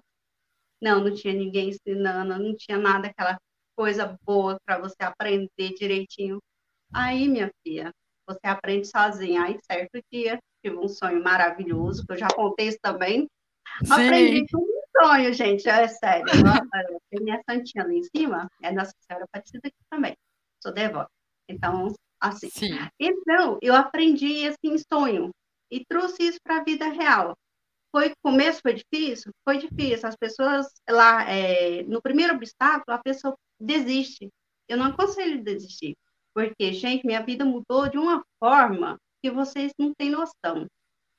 [0.82, 3.38] Não, não tinha ninguém ensinando, não tinha nada, aquela
[3.76, 6.40] coisa boa para você aprender direitinho.
[6.92, 7.94] Aí, minha filha,
[8.28, 9.44] você aprende sozinha.
[9.44, 13.28] Aí, certo dia, tive um sonho maravilhoso, que eu já contei isso também.
[13.86, 13.94] Sim.
[13.94, 14.68] Aprendi tudo
[15.02, 16.26] sonho, gente, é sério.
[17.10, 20.16] Tem minha santinha ali em cima, é Nossa Senhora Aparecida aqui também.
[20.62, 21.10] Sou devota.
[21.50, 22.50] Então, assim.
[22.50, 22.78] Sim.
[23.00, 25.32] Então, eu aprendi assim em sonho
[25.72, 27.36] e trouxe isso para a vida real.
[27.92, 30.08] Foi começo foi difícil, foi difícil.
[30.08, 34.30] As pessoas lá é, no primeiro obstáculo a pessoa desiste.
[34.68, 35.96] Eu não aconselho desistir,
[36.38, 40.68] porque gente, minha vida mudou de uma forma que vocês não têm noção.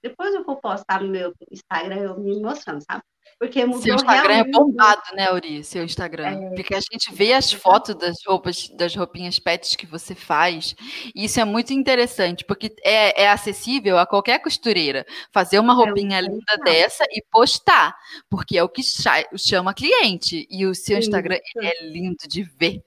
[0.01, 3.03] Depois eu vou postar no meu Instagram eu me emociono, sabe?
[3.37, 4.57] Porque mudou Seu Instagram realmente.
[4.57, 5.65] é bombado, né, Auri?
[5.65, 6.29] Seu Instagram.
[6.29, 6.55] É.
[6.55, 10.77] Porque a gente vê as fotos das roupas, das roupinhas pets que você faz.
[11.13, 16.21] E isso é muito interessante, porque é, é acessível a qualquer costureira fazer uma roupinha
[16.23, 17.93] muito linda dessa e postar.
[18.31, 20.47] Porque é o que cha- chama cliente.
[20.49, 22.81] E o seu Instagram é lindo de ver.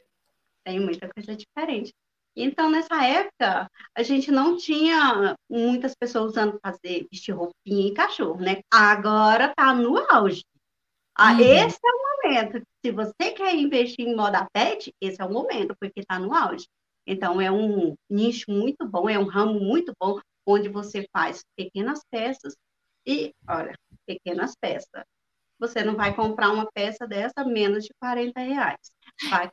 [0.63, 1.91] tem muita coisa diferente.
[2.35, 8.39] Então, nessa época, a gente não tinha muitas pessoas usando fazer vestir roupinha em cachorro,
[8.39, 8.61] né?
[8.71, 10.43] Agora tá no auge.
[11.15, 11.39] Ah, Uhum.
[11.41, 12.61] Esse é o momento.
[12.83, 16.65] Se você quer investir em moda pet, esse é o momento, porque tá no auge.
[17.05, 21.99] Então, é um nicho muito bom, é um ramo muito bom, onde você faz pequenas
[22.09, 22.55] peças
[23.05, 23.73] e, olha,
[24.05, 25.03] pequenas peças.
[25.59, 28.79] Você não vai comprar uma peça dessa menos de 40 reais.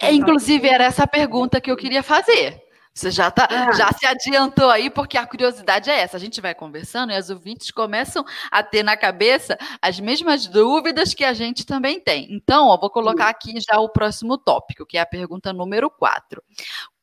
[0.00, 2.67] É, inclusive, era essa pergunta que eu queria fazer.
[2.94, 3.72] Você já, tá, Ah.
[3.72, 6.16] já se adiantou aí, porque a curiosidade é essa.
[6.16, 11.14] A gente vai conversando e as ouvintes começam a ter na cabeça as mesmas dúvidas
[11.14, 12.26] que a gente também tem.
[12.32, 16.42] Então, ó, vou colocar aqui já o próximo tópico, que é a pergunta número 4.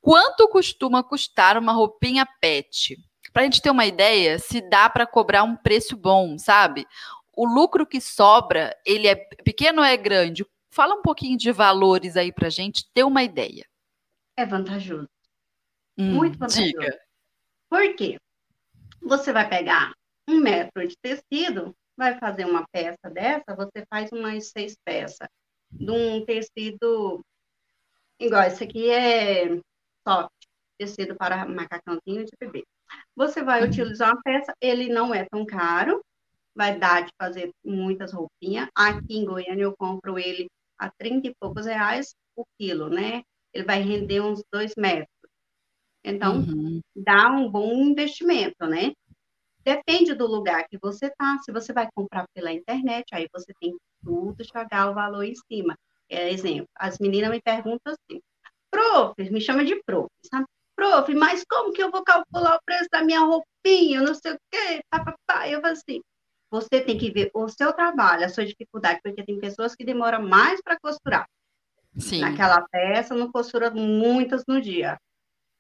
[0.02, 2.98] Quanto costuma custar uma roupinha pet?
[3.32, 6.86] Para a gente ter uma ideia, se dá para cobrar um preço bom, sabe?
[7.34, 10.46] O lucro que sobra, ele é pequeno ou é grande?
[10.72, 13.66] Fala um pouquinho de valores aí para a gente ter uma ideia.
[14.38, 15.08] É vantajoso.
[15.98, 16.72] Hum, Muito vantajoso.
[16.72, 17.00] diga.
[17.70, 18.18] Por quê?
[19.02, 19.94] Você vai pegar
[20.28, 25.28] um metro de tecido, vai fazer uma peça dessa, você faz umas seis peças.
[25.72, 27.22] De um tecido
[28.20, 29.48] igual esse aqui é
[30.08, 30.32] soft,
[30.78, 32.64] tecido para macacãozinho de bebê.
[33.16, 33.68] Você vai Uhum.
[33.68, 36.02] utilizar uma peça, ele não é tão caro,
[36.56, 38.70] vai dar de fazer muitas roupinhas.
[38.76, 43.24] Aqui em Goiânia eu compro ele a 30 e poucos reais o quilo, né?
[43.54, 45.08] Ele vai render uns dois metros.
[46.06, 46.82] Então, Uhum.
[46.96, 48.94] dá um bom investimento, né?
[49.64, 51.40] Depende do lugar que você tá.
[51.44, 55.34] Se você vai comprar pela internet, aí você tem que tudo jogar o valor em
[55.34, 55.76] cima.
[56.08, 58.22] É, exemplo, as meninas me perguntam assim,
[58.70, 60.46] prof, me chama de prof, sabe?
[60.76, 64.38] Prof, mas como que eu vou calcular o preço da minha roupinha, não sei o
[64.52, 65.50] quê, papapá.
[65.50, 66.02] Eu falo assim,
[66.52, 70.22] você tem que ver o seu trabalho, a sua dificuldade, porque tem pessoas que demoram
[70.22, 71.26] mais para costurar
[71.98, 72.20] Sim.
[72.22, 75.00] naquela peça, não costura muitas no dia.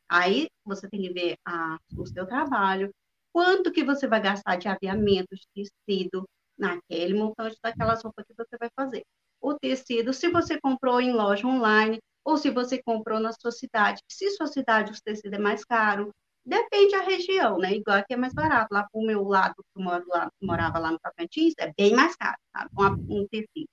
[0.09, 2.91] Aí você tem que ver a, o seu trabalho,
[3.33, 8.57] quanto que você vai gastar de aviamento, de tecido, naquele montante daquelas roupas que você
[8.57, 9.03] vai fazer.
[9.41, 14.01] O tecido, se você comprou em loja online, ou se você comprou na sua cidade.
[14.09, 16.11] Se sua cidade o tecido é mais caro,
[16.45, 17.73] depende da região, né?
[17.75, 18.73] Igual aqui é mais barato.
[18.73, 22.15] Lá pro meu lado, que eu moro lá, morava lá no Tocantins, é bem mais
[22.15, 22.71] caro, sabe?
[23.09, 23.69] Um tecido.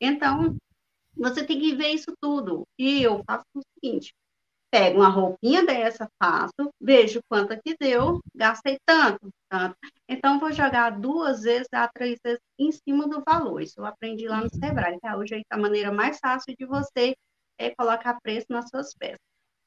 [0.00, 0.56] Então,
[1.16, 2.66] você tem que ver isso tudo.
[2.78, 4.12] E eu faço o seguinte:
[4.72, 9.76] pego uma roupinha dessa, faço, vejo quanto que deu, gastei tanto, tanto.
[10.08, 13.60] Então, vou jogar duas vezes a três vezes em cima do valor.
[13.60, 15.14] Isso eu aprendi lá no Sebrae, tá?
[15.16, 17.14] Hoje é a maneira mais fácil de você
[17.58, 19.20] é, colocar preço nas suas peças.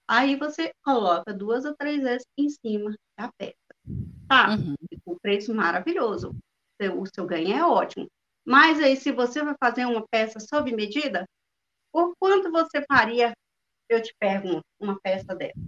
[0.08, 3.56] Aí você coloca duas ou três vezes em cima da peça.
[4.28, 4.56] Tá?
[4.56, 4.76] Uhum.
[5.06, 6.36] O preço maravilhoso.
[6.98, 8.08] O seu ganho é ótimo.
[8.44, 11.26] Mas aí, se você vai fazer uma peça sob medida,
[11.92, 13.34] por quanto você faria,
[13.90, 15.60] eu te pergunto, uma peça dessa?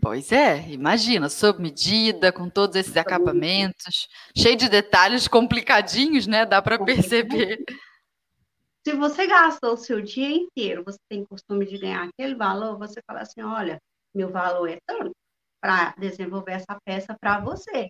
[0.00, 6.44] Pois é, imagina, sob medida, com todos esses acabamentos, cheio de detalhes complicadinhos, né?
[6.44, 7.64] Dá para perceber.
[8.86, 13.00] Se você gastou o seu dia inteiro, você tem costume de ganhar aquele valor, você
[13.06, 13.78] fala assim, olha,
[14.14, 15.12] meu valor é tanto
[15.60, 17.88] para desenvolver essa peça para você.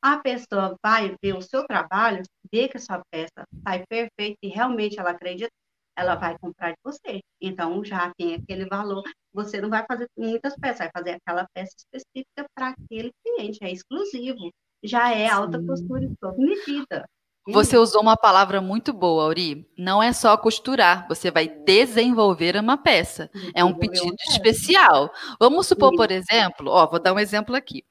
[0.00, 4.48] A pessoa vai ver o seu trabalho, ver que a sua peça sai perfeita e
[4.48, 5.50] realmente ela acredita,
[5.98, 7.20] ela vai comprar de você.
[7.40, 9.02] Então, já tem aquele valor.
[9.34, 13.72] Você não vai fazer muitas peças, vai fazer aquela peça específica para aquele cliente, é
[13.72, 14.50] exclusivo.
[14.82, 15.66] Já é alta Sim.
[15.66, 17.04] costura e sob medida.
[17.50, 19.66] Você usou uma palavra muito boa, Auri.
[19.76, 23.30] Não é só costurar, você vai desenvolver uma peça.
[23.54, 25.10] É um pedido especial.
[25.40, 27.84] Vamos supor, por exemplo, ó, vou dar um exemplo aqui,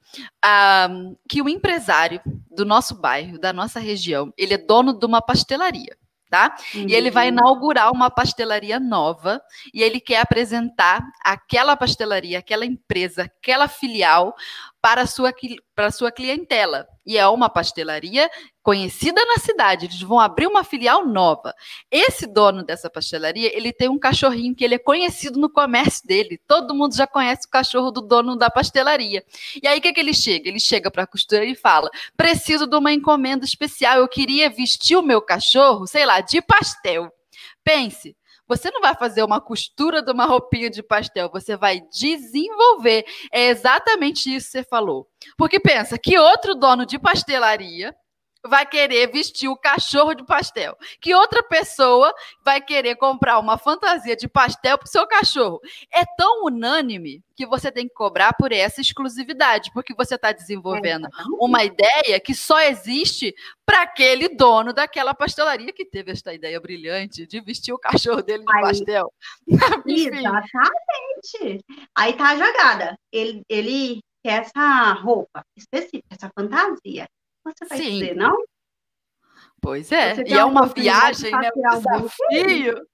[0.44, 0.88] ah,
[1.28, 2.20] que o empresário
[2.56, 5.97] do nosso bairro, da nossa região, ele é dono de uma pastelaria.
[6.30, 6.54] Tá?
[6.74, 7.38] E ele vai Uhum.
[7.38, 9.40] inaugurar uma pastelaria nova
[9.72, 14.34] e ele quer apresentar aquela pastelaria, aquela empresa, aquela filial
[14.80, 15.34] para a sua,
[15.74, 16.86] para a sua clientela.
[17.04, 18.30] E é uma pastelaria
[18.62, 19.86] conhecida na cidade.
[19.86, 21.54] Eles vão abrir uma filial nova.
[21.90, 26.40] Esse dono dessa pastelaria, ele tem um cachorrinho que ele é conhecido no comércio dele.
[26.46, 29.24] Todo mundo já conhece o cachorro do dono da pastelaria.
[29.62, 30.48] E aí o que, que ele chega?
[30.48, 33.98] Ele chega para a costureira e fala: preciso de uma encomenda especial.
[33.98, 37.12] Eu queria vestir o meu cachorro, sei lá, de pastel.
[37.64, 38.16] Pense,
[38.48, 43.04] você não vai fazer uma costura de uma roupinha de pastel, você vai desenvolver.
[43.30, 45.06] É exatamente isso que você falou.
[45.36, 47.94] Porque pensa, que outro dono de pastelaria
[48.46, 52.12] vai querer vestir o cachorro de pastel, que outra pessoa
[52.44, 55.60] vai querer comprar uma fantasia de pastel para o seu cachorro.
[55.92, 61.08] É tão unânime que você tem que cobrar por essa exclusividade, porque você está desenvolvendo
[61.40, 67.26] uma ideia que só existe para aquele dono daquela pastelaria que teve esta ideia brilhante
[67.26, 69.12] de vestir o cachorro dele de Aí, pastel.
[69.86, 71.64] Exatamente.
[71.94, 72.98] Aí tá a jogada.
[73.12, 77.06] Ele, ele quer essa roupa específica, essa fantasia
[77.56, 77.98] você vai Sim.
[77.98, 78.36] dizer, não?
[79.60, 81.50] Pois é, e é uma viagem, né?
[81.56, 82.86] Um desafio.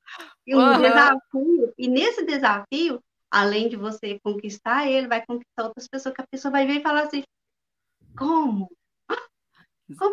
[0.48, 0.80] Um uhum.
[0.80, 1.74] desafio.
[1.76, 6.52] E nesse desafio, além de você conquistar ele, vai conquistar outras pessoas, que a pessoa
[6.52, 7.22] vai ver e falar assim,
[8.16, 8.70] como?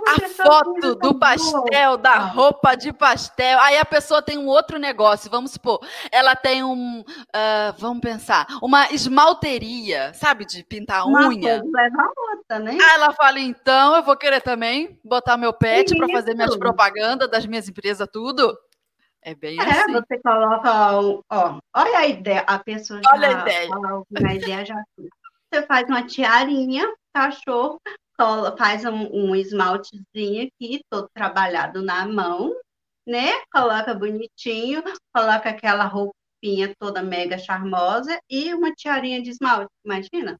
[0.05, 3.57] A foto do pastel, da roupa de pastel.
[3.59, 5.79] Aí a pessoa tem um outro negócio, vamos supor,
[6.11, 11.61] ela tem um, uh, vamos pensar, uma esmalteria, sabe, de pintar uma unha.
[11.63, 12.71] Leva a outra, né?
[12.71, 17.29] Aí ela fala, então eu vou querer também botar meu pet para fazer minhas propagandas
[17.29, 18.57] das minhas empresas, tudo.
[19.23, 19.93] É bem é, assim.
[19.93, 23.69] você coloca, ó, olha a ideia, a pessoa já olha a ideia.
[24.25, 24.75] A ideia já.
[25.53, 27.79] Você faz uma tiarinha, cachorro,
[28.57, 32.55] faz um, um esmaltezinho aqui, todo trabalhado na mão,
[33.07, 33.31] né?
[33.51, 40.37] Coloca bonitinho, coloca aquela roupinha toda mega charmosa e uma tiarinha de esmalte, imagina?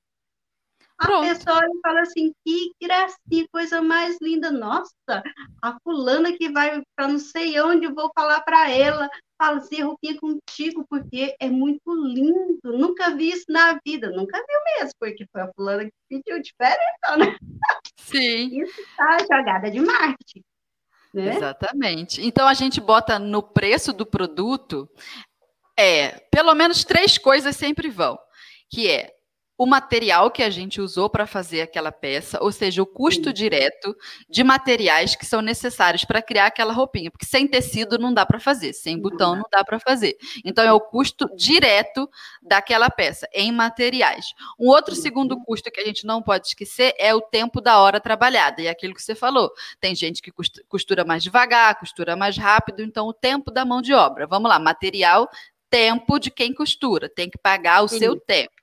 [0.98, 1.28] A Pronto.
[1.28, 4.52] pessoa fala assim, que gracinha, coisa mais linda.
[4.52, 4.94] Nossa,
[5.62, 9.10] a fulana que vai para não sei onde, vou falar para ela.
[9.42, 12.78] Fala assim, roupinha contigo, porque é muito lindo.
[12.78, 14.12] Nunca vi isso na vida.
[14.12, 17.36] Nunca viu mesmo, porque foi a fulana que pediu diferença, né?
[17.98, 18.50] Sim.
[18.62, 20.44] Isso tá jogada de marketing.
[21.12, 21.36] Né?
[21.36, 22.22] Exatamente.
[22.24, 24.88] Então a gente bota no preço do produto
[25.76, 28.20] é pelo menos três coisas sempre vão,
[28.70, 29.12] que é
[29.62, 33.34] o material que a gente usou para fazer aquela peça, ou seja, o custo Sim.
[33.34, 33.96] direto
[34.28, 38.40] de materiais que são necessários para criar aquela roupinha, porque sem tecido não dá para
[38.40, 40.18] fazer, sem botão não dá para fazer.
[40.44, 42.10] Então é o custo direto
[42.42, 44.34] daquela peça em materiais.
[44.60, 48.02] Um outro segundo custo que a gente não pode esquecer é o tempo da hora
[48.02, 49.52] trabalhada, e é aquilo que você falou.
[49.80, 50.32] Tem gente que
[50.68, 54.26] costura mais devagar, costura mais rápido, então o tempo da mão de obra.
[54.26, 55.30] Vamos lá, material,
[55.70, 58.00] tempo de quem costura, tem que pagar o Sim.
[58.00, 58.61] seu tempo.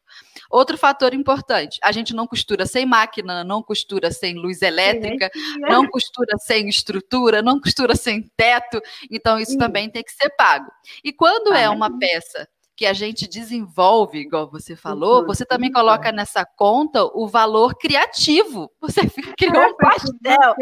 [0.50, 5.86] Outro fator importante: a gente não costura sem máquina, não costura sem luz elétrica, não
[5.88, 8.80] costura sem estrutura, não costura sem teto.
[9.10, 10.70] Então, isso também tem que ser pago.
[11.04, 15.72] E quando ah, é uma peça que a gente desenvolve, igual você falou, você também
[15.72, 18.70] coloca nessa conta o valor criativo.
[18.80, 19.00] Você
[19.36, 20.54] criou um pastel.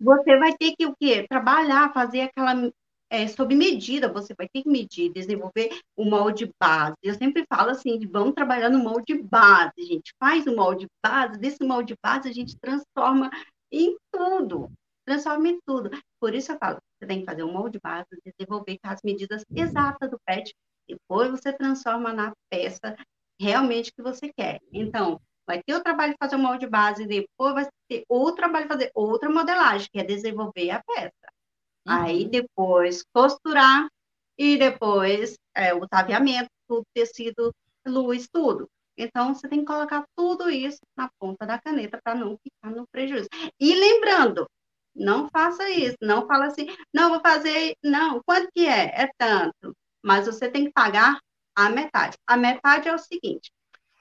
[0.00, 1.26] Você vai ter que o quê?
[1.28, 2.54] Trabalhar, fazer aquela
[3.10, 6.96] é, sob medida, você vai ter que medir, desenvolver o molde base.
[7.02, 11.38] Eu sempre falo assim, vamos trabalhar no molde base, a gente faz o molde base,
[11.38, 13.28] desse molde base a gente transforma
[13.72, 14.70] em tudo,
[15.04, 15.90] transforma em tudo.
[16.20, 20.08] Por isso eu falo, você tem que fazer um molde base, desenvolver as medidas exatas
[20.08, 20.54] do pet,
[20.88, 22.96] depois você transforma na peça
[23.40, 24.60] realmente que você quer.
[24.72, 28.66] Então, vai ter o trabalho de fazer o molde base, depois vai ter o trabalho
[28.66, 31.39] de fazer outra modelagem, que é desenvolver a peça.
[31.86, 32.30] Aí uhum.
[32.30, 33.88] depois costurar
[34.38, 37.54] e depois é, o taveamento, tudo, tecido,
[37.86, 38.68] luz, tudo.
[38.96, 42.86] Então, você tem que colocar tudo isso na ponta da caneta para não ficar no
[42.88, 43.28] prejuízo.
[43.58, 44.46] E lembrando,
[44.94, 49.02] não faça isso, não fala assim, não, vou fazer, não, quanto que é?
[49.02, 49.74] É tanto.
[50.02, 51.18] Mas você tem que pagar
[51.54, 52.16] a metade.
[52.26, 53.50] A metade é o seguinte,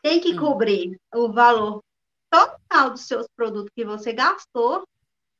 [0.03, 0.39] tem que hum.
[0.39, 1.81] cobrir o valor
[2.29, 4.85] total dos seus produtos que você gastou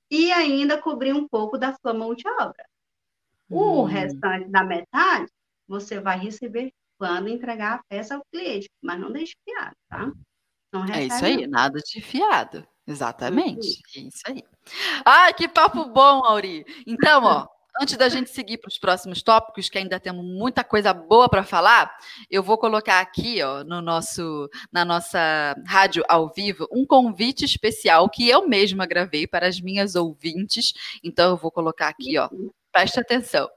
[0.10, 2.66] e ainda cobrir um pouco da sua mão de obra.
[3.50, 3.84] O hum.
[3.84, 5.32] restante da metade,
[5.68, 10.12] você vai receber quando entregar a peça ao cliente, mas não deixe fiado, tá?
[10.94, 12.68] é isso aí, nada de fiado.
[12.86, 14.44] Exatamente, é isso aí.
[15.06, 16.66] Ai, que papo bom, Auri.
[16.88, 17.48] Então, ó,
[17.82, 21.44] Antes da gente seguir para os próximos tópicos, que ainda temos muita coisa boa para
[21.44, 21.96] falar,
[22.30, 28.10] eu vou colocar aqui, ó, no nosso, na nossa rádio ao vivo, um convite especial
[28.10, 30.74] que eu mesma gravei para as minhas ouvintes.
[31.02, 32.30] Então, eu vou colocar aqui, ó.
[32.70, 33.50] Preste atenção.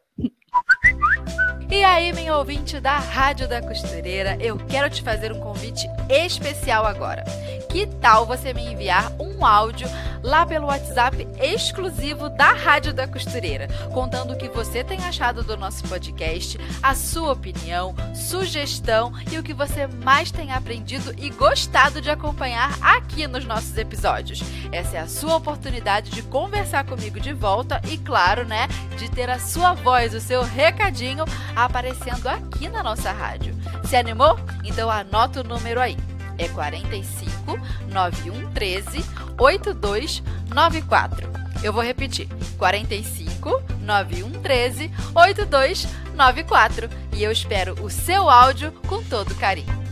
[1.68, 6.86] E aí, minha ouvinte da Rádio da Costureira, eu quero te fazer um convite especial
[6.86, 7.24] agora.
[7.70, 9.88] Que tal você me enviar um áudio
[10.22, 15.56] lá pelo WhatsApp exclusivo da Rádio da Costureira, contando o que você tem achado do
[15.56, 22.00] nosso podcast, a sua opinião, sugestão e o que você mais tem aprendido e gostado
[22.00, 24.42] de acompanhar aqui nos nossos episódios.
[24.70, 29.28] Essa é a sua oportunidade de conversar comigo de volta e, claro, né, de ter
[29.28, 31.24] a sua voz, o seu recadinho
[31.56, 33.54] aparecendo aqui na nossa rádio.
[33.84, 34.38] Se animou?
[34.64, 35.96] Então anota o número aí.
[36.39, 37.59] É 45
[37.89, 39.05] 91 13
[39.39, 41.28] 8294.
[41.62, 42.28] Eu vou repetir:
[42.59, 46.89] 45 91 13 8294.
[47.14, 49.83] E eu espero o seu áudio com todo carinho.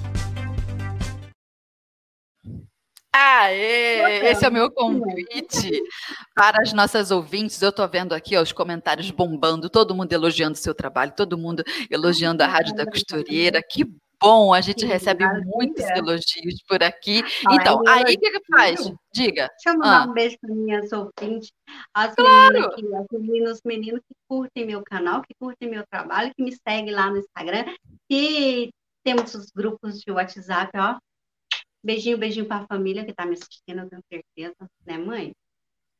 [3.13, 4.29] Aê!
[4.29, 5.83] Esse é o meu convite
[6.35, 7.61] para as nossas ouvintes.
[7.61, 11.37] Eu estou vendo aqui ó, os comentários bombando, todo mundo elogiando o seu trabalho, todo
[11.37, 13.61] mundo elogiando a Rádio da Costureira.
[13.63, 13.85] Que
[14.21, 17.23] bom, a gente Sim, recebe muitos elogios por aqui.
[17.51, 18.93] Então, aí o que, que faz?
[19.13, 19.49] Diga.
[19.49, 20.11] Deixa eu mandar ah.
[20.11, 21.53] um beijo para minhas ouvintes,
[21.95, 22.53] as claro.
[22.53, 26.43] meninas, que, as meninas, os meninos que curtem meu canal, que curtem meu trabalho, que
[26.43, 27.65] me seguem lá no Instagram,
[28.11, 28.71] e
[29.05, 30.99] temos os grupos de WhatsApp, ó,
[31.83, 35.33] Beijinho, beijinho para a família que está me assistindo, eu tenho certeza, né, mãe?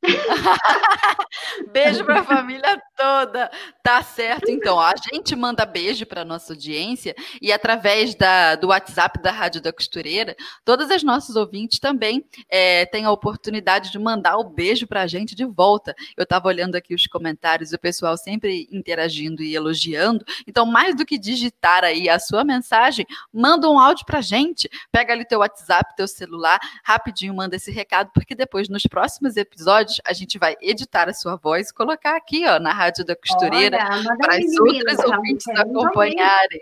[1.71, 3.51] beijo para a família toda.
[3.83, 4.79] Tá certo, então.
[4.79, 9.71] A gente manda beijo para nossa audiência e através da, do WhatsApp da Rádio da
[9.71, 10.35] Costureira,
[10.65, 15.07] todas as nossas ouvintes também é, têm a oportunidade de mandar o beijo para a
[15.07, 15.95] gente de volta.
[16.17, 20.25] Eu estava olhando aqui os comentários, o pessoal sempre interagindo e elogiando.
[20.47, 24.69] Então, mais do que digitar aí a sua mensagem, manda um áudio para a gente.
[24.91, 29.90] Pega ali teu WhatsApp, teu celular, rapidinho manda esse recado, porque depois nos próximos episódios
[30.05, 33.77] a gente vai editar a sua voz e colocar aqui, ó, na Rádio da Costureira,
[34.17, 36.61] para as outras ouvintes acompanharem.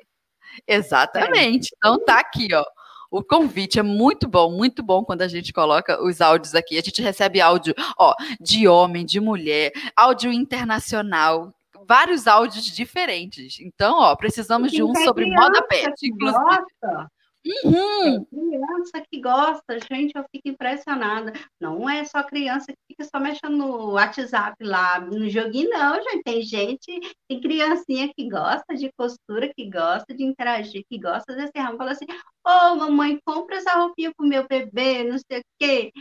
[0.68, 1.70] Exatamente.
[1.78, 2.64] Então tá aqui, ó.
[3.12, 6.78] O convite é muito bom, muito bom quando a gente coloca os áudios aqui.
[6.78, 11.52] A gente recebe áudio, ó, de homem, de mulher, áudio internacional,
[11.88, 13.60] vários áudios diferentes.
[13.60, 16.44] Então, ó, precisamos de um sobre moda pet, inclusive.
[16.44, 17.12] Gosta.
[17.46, 18.26] Uhum.
[18.26, 21.34] criança que gosta, gente, eu fico impressionada.
[21.60, 26.24] Não é só criança que fica só mexendo no WhatsApp lá, no joguinho, não, gente.
[26.24, 31.58] Tem gente, tem criancinha que gosta de costura, que gosta de interagir, que gosta desse
[31.58, 31.78] ramo.
[31.78, 32.06] Fala assim,
[32.46, 35.92] ô oh, mamãe, compra essa roupinha pro meu bebê, não sei o quê.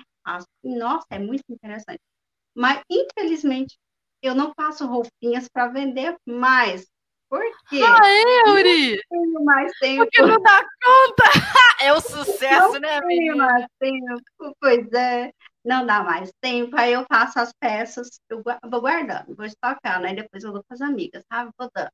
[0.62, 2.00] Nossa, é muito interessante.
[2.54, 3.78] Mas, infelizmente,
[4.22, 6.86] eu não faço roupinhas para vender mais.
[7.28, 7.80] Por quê?
[7.84, 9.02] Ah, é, Yuri?
[9.10, 10.04] Não tenho mais tempo.
[10.04, 11.22] Porque não dá conta.
[11.80, 13.36] É o sucesso, não né, menina?
[13.36, 15.32] Não mais tempo, pois é.
[15.64, 16.76] Não dá mais tempo.
[16.76, 20.12] Aí eu faço as peças, eu vou guardando, vou estocar, né?
[20.12, 21.52] Depois eu dou para as amigas, sabe?
[21.56, 21.90] Vou dando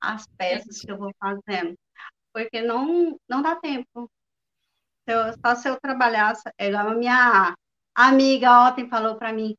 [0.00, 1.76] as peças que eu vou fazendo.
[2.32, 4.10] Porque não, não dá tempo.
[5.06, 7.54] Eu, só se eu trabalhasse, é igual a minha
[7.94, 9.54] amiga ontem falou para mim,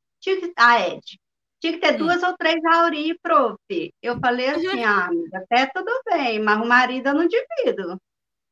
[0.57, 1.19] a Ed,
[1.59, 1.97] tinha que ter hum.
[1.97, 3.57] duas ou três Auri, prof.
[4.01, 7.99] Eu falei assim, ah, amiga, até tudo bem, mas o marido eu não divido.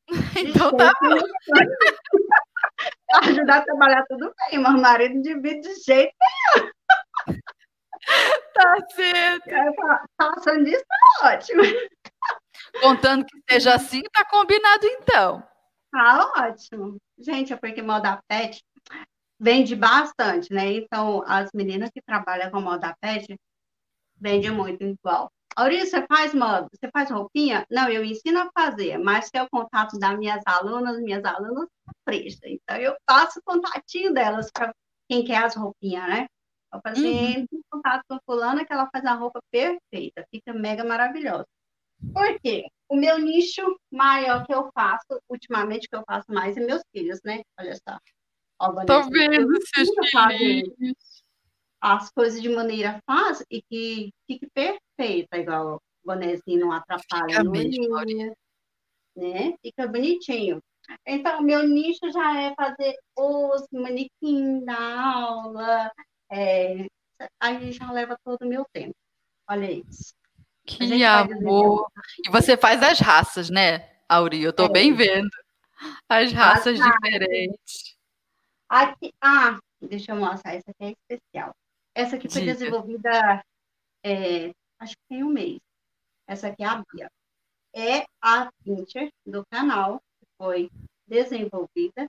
[0.37, 1.15] então tá bom.
[3.23, 6.71] Ajudar a trabalhar tudo bem, mas o marido divide de jeito nenhum.
[8.53, 9.49] Tá certo.
[10.17, 11.63] Passando disso, tá ótimo.
[12.81, 15.43] Contando que seja assim, tá combinado então.
[15.91, 16.97] Tá ótimo.
[17.17, 18.61] Gente, é porque moda pet
[19.39, 20.73] vende bastante, né?
[20.73, 23.35] Então, as meninas que trabalham com moda pet
[24.17, 25.31] vendem muito igual.
[25.55, 27.65] Aurício, você faz moda, você faz roupinha?
[27.69, 31.67] Não, eu ensino a fazer, mas que é o contato das minhas alunas, minhas alunas
[32.03, 32.49] prestam.
[32.49, 34.73] Então, eu faço o contatinho delas para
[35.07, 36.27] quem quer as roupinhas, né?
[36.73, 37.61] Eu assim, uhum.
[37.71, 41.47] contato com a fulana que ela faz a roupa perfeita, fica mega maravilhosa.
[42.13, 42.65] Por quê?
[42.89, 47.19] O meu nicho maior que eu faço, ultimamente, que eu faço mais, é meus filhos,
[47.23, 47.41] né?
[47.57, 47.97] Olha só.
[48.57, 49.89] Tô vendo seus
[50.37, 50.95] filhos.
[51.81, 57.43] As coisas de maneira fácil e que fique perfeita, igual o bonezinho não atrapalha
[59.15, 59.53] né?
[59.61, 60.61] Fica bonitinho.
[61.05, 65.91] Então, meu nicho já é fazer os manequins da aula.
[66.31, 66.85] É,
[67.39, 68.95] aí já leva todo o meu tempo.
[69.47, 70.13] Olha isso.
[70.65, 71.87] Que amor!
[72.25, 74.41] E você faz as raças, né, Auri?
[74.41, 74.69] Eu tô é.
[74.69, 75.29] bem vendo.
[76.09, 77.94] As raças as diferentes.
[78.75, 81.55] Aqui, ah, deixa eu mostrar, essa aqui é especial.
[81.95, 82.53] Essa aqui foi Diga.
[82.53, 83.41] desenvolvida,
[84.03, 85.61] é, acho que tem um mês.
[86.27, 87.09] Essa aqui é a Bia.
[87.73, 90.69] É a pincher do canal, que foi
[91.07, 92.05] desenvolvida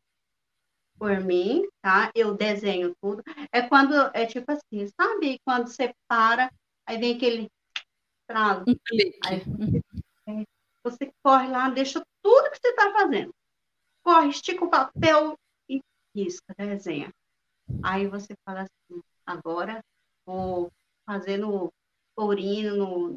[0.98, 2.10] por mim, tá?
[2.16, 3.22] Eu desenho tudo.
[3.52, 5.38] É quando, é tipo assim, sabe?
[5.44, 6.52] Quando você para,
[6.84, 7.48] aí vem aquele
[8.86, 9.18] clique.
[9.24, 10.44] Aí você,
[10.82, 13.32] você corre lá, deixa tudo que você está fazendo.
[14.02, 15.36] Corre, estica o papel,
[16.16, 17.12] risca, desenha.
[17.82, 19.84] Aí você fala assim, agora
[20.24, 20.70] vou
[21.04, 21.70] fazer no
[22.16, 23.16] courino, no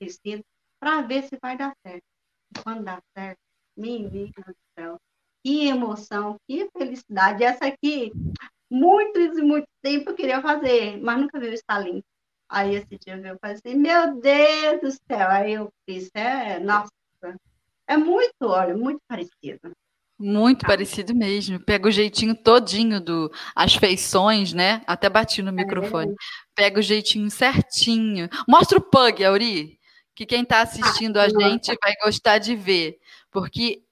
[0.00, 0.42] vestido,
[0.80, 2.02] para ver se vai dar certo.
[2.62, 3.38] Quando dá certo,
[3.76, 4.98] menina do céu,
[5.44, 7.44] que emoção, que felicidade.
[7.44, 8.12] Essa aqui,
[8.70, 12.02] muitos e muito tempo eu queria fazer, mas nunca vi o estalinho.
[12.48, 15.30] Aí esse dia eu falei assim, meu Deus do céu.
[15.30, 16.90] Aí eu fiz, é, nossa,
[17.86, 19.72] é muito, olha, muito parecido.
[20.22, 20.68] Muito ah.
[20.68, 21.58] parecido mesmo.
[21.58, 24.82] Pega o jeitinho todinho do as feições, né?
[24.86, 26.14] Até bati no é microfone.
[26.54, 28.28] Pega o jeitinho certinho.
[28.48, 29.78] Mostra o pug, Auri,
[30.14, 32.98] que quem está assistindo ah, a gente vai gostar de ver,
[33.32, 33.82] porque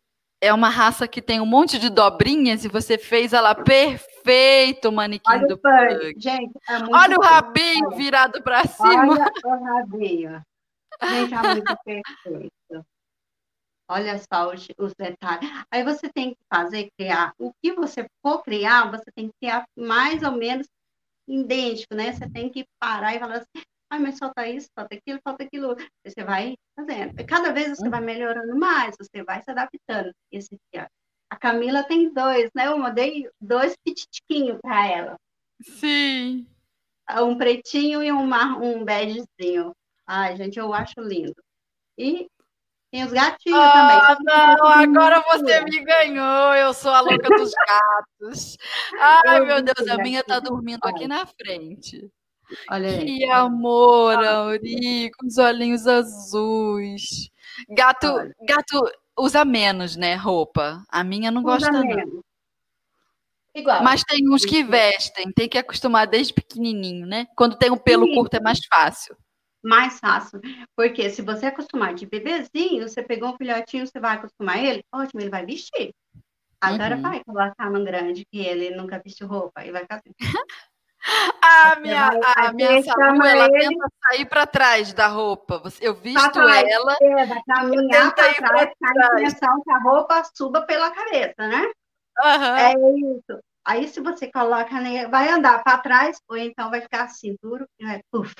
[0.40, 4.92] é uma raça que tem um monte de dobrinhas e você fez ela perfeito, o
[4.92, 6.14] manequim Olha do pug.
[6.16, 9.14] Gente, é Olha o rabinho virado para cima.
[9.14, 10.40] Olha o rabinho.
[11.02, 12.59] Gente, é muito perfeito.
[13.90, 15.50] Olha só os, os, detalhes.
[15.68, 17.34] Aí você tem que fazer, criar.
[17.36, 20.68] O que você for criar, você tem que criar mais ou menos
[21.26, 22.12] idêntico, né?
[22.12, 25.74] Você tem que parar e falar assim, ai, mas falta isso, falta aquilo, falta aquilo.
[26.06, 27.26] Você vai fazendo.
[27.26, 30.12] Cada vez você vai melhorando mais, você vai se adaptando.
[30.30, 30.86] Esse aqui, ó.
[31.28, 32.68] A Camila tem dois, né?
[32.68, 35.16] Eu mandei dois pitiquinhos para ela.
[35.62, 36.46] Sim.
[37.10, 39.74] Um pretinho e um, mar, um begezinho.
[40.06, 41.34] Ai, gente, eu acho lindo.
[41.98, 42.28] E
[42.90, 44.24] tem os gatinhos ah, também.
[44.24, 46.54] Não, agora você me ganhou.
[46.54, 48.56] Eu sou a louca dos gatos.
[49.00, 52.10] Ai, eu meu Deus, a minha tá dormindo aqui na frente.
[52.68, 53.04] Olha aí.
[53.04, 57.30] Que amor, Auri, com os olhinhos azuis.
[57.68, 58.08] Gato,
[58.42, 58.82] gato
[59.16, 60.82] usa menos, né, roupa.
[60.88, 61.84] A minha não gosta não.
[63.54, 63.82] Igual.
[63.82, 67.26] Mas tem uns que vestem, tem que acostumar desde pequenininho, né?
[67.36, 68.14] Quando tem um pelo Sim.
[68.14, 69.16] curto é mais fácil
[69.62, 70.40] mais fácil.
[70.76, 75.20] Porque se você acostumar de bebezinho, você pegou um filhotinho, você vai acostumar ele, ótimo,
[75.20, 75.94] ele vai vestir.
[76.60, 77.02] Agora uhum.
[77.02, 80.12] vai colocar num grande que ele nunca vestiu roupa e vai ficar assim.
[81.42, 83.68] a minha, vai, a minha Samu, ela ele...
[83.68, 85.62] tenta sair para trás da roupa.
[85.80, 86.96] Eu visto trás, ela.
[87.00, 91.70] É, vai caminhar para trás, para intenção que a roupa suba pela cabeça, né?
[92.22, 92.56] Uhum.
[92.56, 92.74] É
[93.16, 93.42] isso.
[93.64, 94.70] Aí, se você coloca,
[95.10, 98.34] vai andar para trás, ou então vai ficar assim, duro, e vai, puf,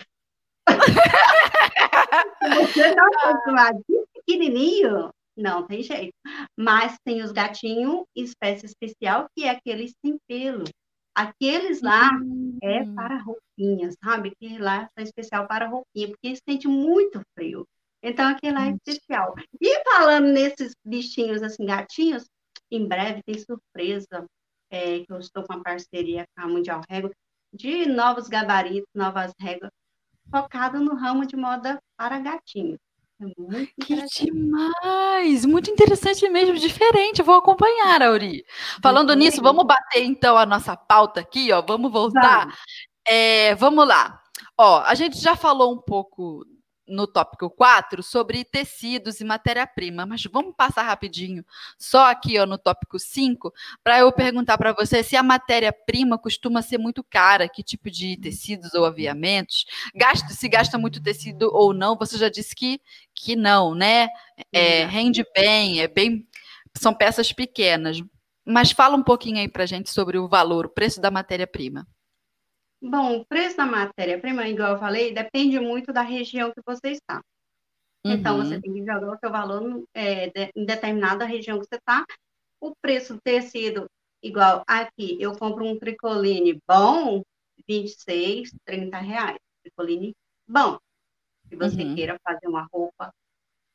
[2.55, 6.13] você está acostumado de pequenininho, não tem jeito.
[6.57, 10.65] Mas tem os gatinhos, espécie especial, que é aqueles sem pelo.
[11.15, 12.59] Aqueles lá uhum.
[12.63, 14.33] é para roupinha, sabe?
[14.39, 17.67] Que lá é especial para roupinha, porque sente muito frio.
[18.03, 19.35] Então, aquele lá é especial.
[19.61, 22.25] E falando nesses bichinhos, assim, gatinhos,
[22.71, 24.27] em breve tem surpresa,
[24.71, 27.11] é, que eu estou com uma parceria com a Mundial Régua,
[27.53, 29.71] de novos gabaritos, novas réguas,
[30.31, 32.79] focado no ramo de moda para gatinhos.
[33.21, 35.45] É muito que demais!
[35.45, 37.23] Muito interessante mesmo, diferente.
[37.23, 38.43] Vou acompanhar, Auri.
[38.83, 41.61] Falando nisso, vamos bater então a nossa pauta aqui, ó.
[41.61, 42.49] Vamos voltar.
[43.07, 44.23] É, vamos lá.
[44.57, 46.47] Ó, a gente já falou um pouco
[46.91, 51.45] no tópico 4 sobre tecidos e matéria-prima, mas vamos passar rapidinho
[51.79, 56.63] só aqui ó, no tópico 5 para eu perguntar para você se a matéria-prima costuma
[56.63, 59.65] ser muito cara, que tipo de tecidos ou aviamentos,
[59.95, 62.81] gasta, se gasta muito tecido ou não, você já disse que,
[63.15, 64.09] que não, né?
[64.53, 66.27] É, rende bem, é bem.
[66.77, 68.03] São peças pequenas.
[68.45, 71.87] Mas fala um pouquinho aí para gente sobre o valor, o preço da matéria-prima.
[72.83, 77.23] Bom, o preço da matéria-prima, igual eu falei, depende muito da região que você está.
[78.05, 78.13] Uhum.
[78.13, 78.61] Então, você uhum.
[78.61, 82.05] tem que jogar o seu valor é, de, em determinada região que você está.
[82.61, 83.87] O preço do tecido,
[84.23, 87.23] igual aqui, eu compro um tricoline bom,
[87.69, 89.39] 26, 30 reais.
[89.63, 90.15] Tricoline
[90.49, 90.79] bom.
[91.49, 91.95] Se você uhum.
[91.95, 93.13] queira fazer uma roupa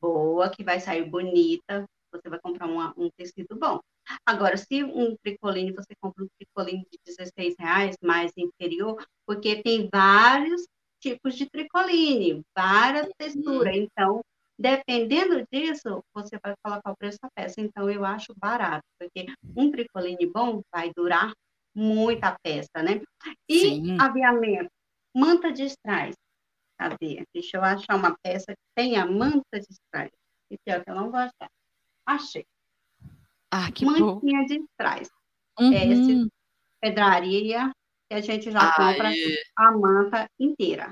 [0.01, 1.85] boa, que vai sair bonita,
[2.15, 3.79] você vai comprar uma, um tecido bom.
[4.25, 9.89] Agora, se um tricoline, você compra um tricoline de 16 reais, mais inferior, porque tem
[9.91, 10.65] vários
[10.99, 13.75] tipos de tricoline, várias texturas.
[13.75, 14.21] Então,
[14.57, 17.61] dependendo disso, você vai colocar o preço da peça.
[17.61, 21.33] Então, eu acho barato, porque um tricoline bom vai durar
[21.75, 23.01] muita peça, né?
[23.49, 23.97] E Sim.
[23.99, 24.69] aviamento,
[25.15, 26.15] manta de strass.
[26.77, 27.23] Cadê?
[27.33, 30.11] Deixa eu achar uma peça que tenha manta de strass.
[30.67, 31.49] É o que eu não vou achar.
[32.05, 32.45] Achei.
[33.51, 34.45] Ah, que Mantinha bom.
[34.45, 35.09] de trás.
[35.59, 35.73] Uhum.
[35.73, 36.29] É esse
[36.81, 37.71] pedraria
[38.09, 39.11] que a gente já compra
[39.57, 40.91] a manta inteira.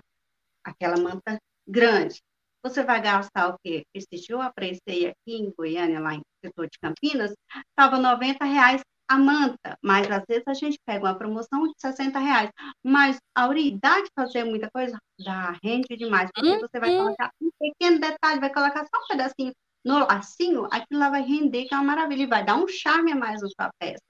[0.64, 1.38] Aquela manta
[1.68, 2.22] grande.
[2.64, 3.86] Você vai gastar o quê?
[3.94, 7.34] Esse eu apreciei aqui em Goiânia, lá em setor de Campinas,
[7.70, 12.18] estava 90 reais a manta, mas às vezes a gente pega uma promoção de 60
[12.20, 12.50] reais.
[12.84, 16.60] Mas a unidade de fazer muita coisa já rende demais, porque uhum.
[16.62, 17.04] você vai uhum.
[17.04, 19.54] colocar um pequeno detalhe, vai colocar só um pedacinho
[19.84, 23.12] no lacinho, aquilo lá vai render, que é uma maravilha, e vai dar um charme
[23.12, 24.04] a mais na sua peça.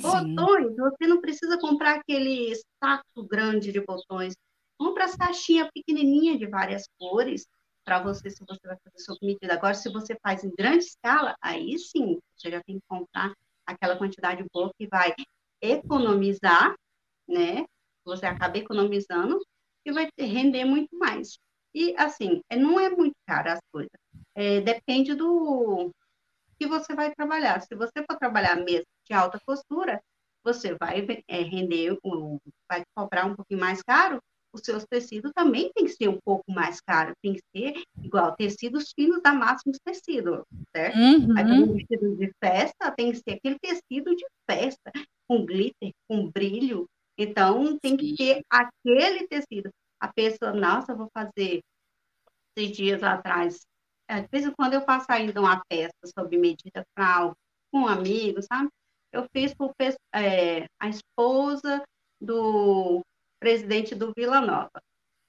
[0.00, 4.34] Botões, você não precisa comprar aquele saco grande de botões.
[4.78, 7.46] Compra a caixinha pequenininha de várias cores
[7.84, 9.54] para você, se você vai fazer sua medida.
[9.54, 13.32] Agora, se você faz em grande escala, aí sim, você já tem que comprar
[13.64, 15.14] aquela quantidade boa que vai
[15.60, 16.74] economizar,
[17.26, 17.64] né?
[18.04, 19.40] Você acaba economizando
[19.84, 21.38] e vai render muito mais.
[21.76, 23.90] E, assim, não é muito caro as coisas.
[24.34, 25.92] É, depende do,
[26.58, 27.60] que você vai trabalhar.
[27.60, 30.00] Se você for trabalhar mesmo de alta costura,
[30.42, 34.22] você vai é, render, um, vai cobrar um pouquinho mais caro,
[34.54, 38.34] os seus tecidos também tem que ser um pouco mais caro, tem que ser igual
[38.34, 40.96] tecidos finos da Máximos Tecido, certo?
[40.96, 41.36] Uhum.
[41.36, 44.90] Aí um vestido de festa tem que ser aquele tecido de festa,
[45.28, 46.86] com glitter, com brilho,
[47.18, 49.70] então tem que ter aquele tecido.
[50.00, 51.60] A pessoa, nossa, eu vou fazer
[52.56, 53.66] esses dias atrás,
[54.08, 57.34] é, de vez em quando eu faço ainda uma festa sob medida para
[57.72, 58.68] um amigo, sabe?
[59.12, 59.72] Eu fiz por
[60.14, 61.82] é, a esposa
[62.20, 63.02] do
[63.40, 64.80] presidente do Vila Nova.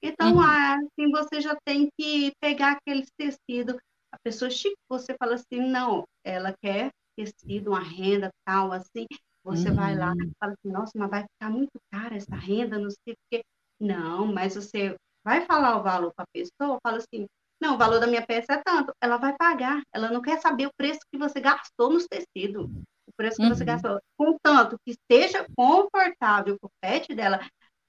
[0.02, 0.42] Então, uhum.
[0.42, 3.78] assim, você já tem que pegar aquele tecido.
[4.12, 9.06] A pessoa chique, você fala assim, não, ela quer tecido, uma renda tal, assim.
[9.44, 9.74] Você uhum.
[9.74, 10.32] vai lá e uhum.
[10.38, 13.42] fala assim, nossa, mas vai ficar muito cara essa renda, não sei o quê.
[13.80, 17.26] Não, mas você vai falar o valor para a pessoa, fala assim,
[17.60, 18.92] não, o valor da minha peça é tanto.
[19.00, 19.82] Ela vai pagar.
[19.92, 22.66] Ela não quer saber o preço que você gastou nos tecidos.
[23.06, 23.48] O preço que uhum.
[23.48, 24.00] você gastou.
[24.16, 27.40] Contanto que esteja confortável para o pet dela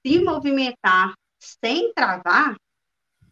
[0.04, 2.56] se movimentar sem travar,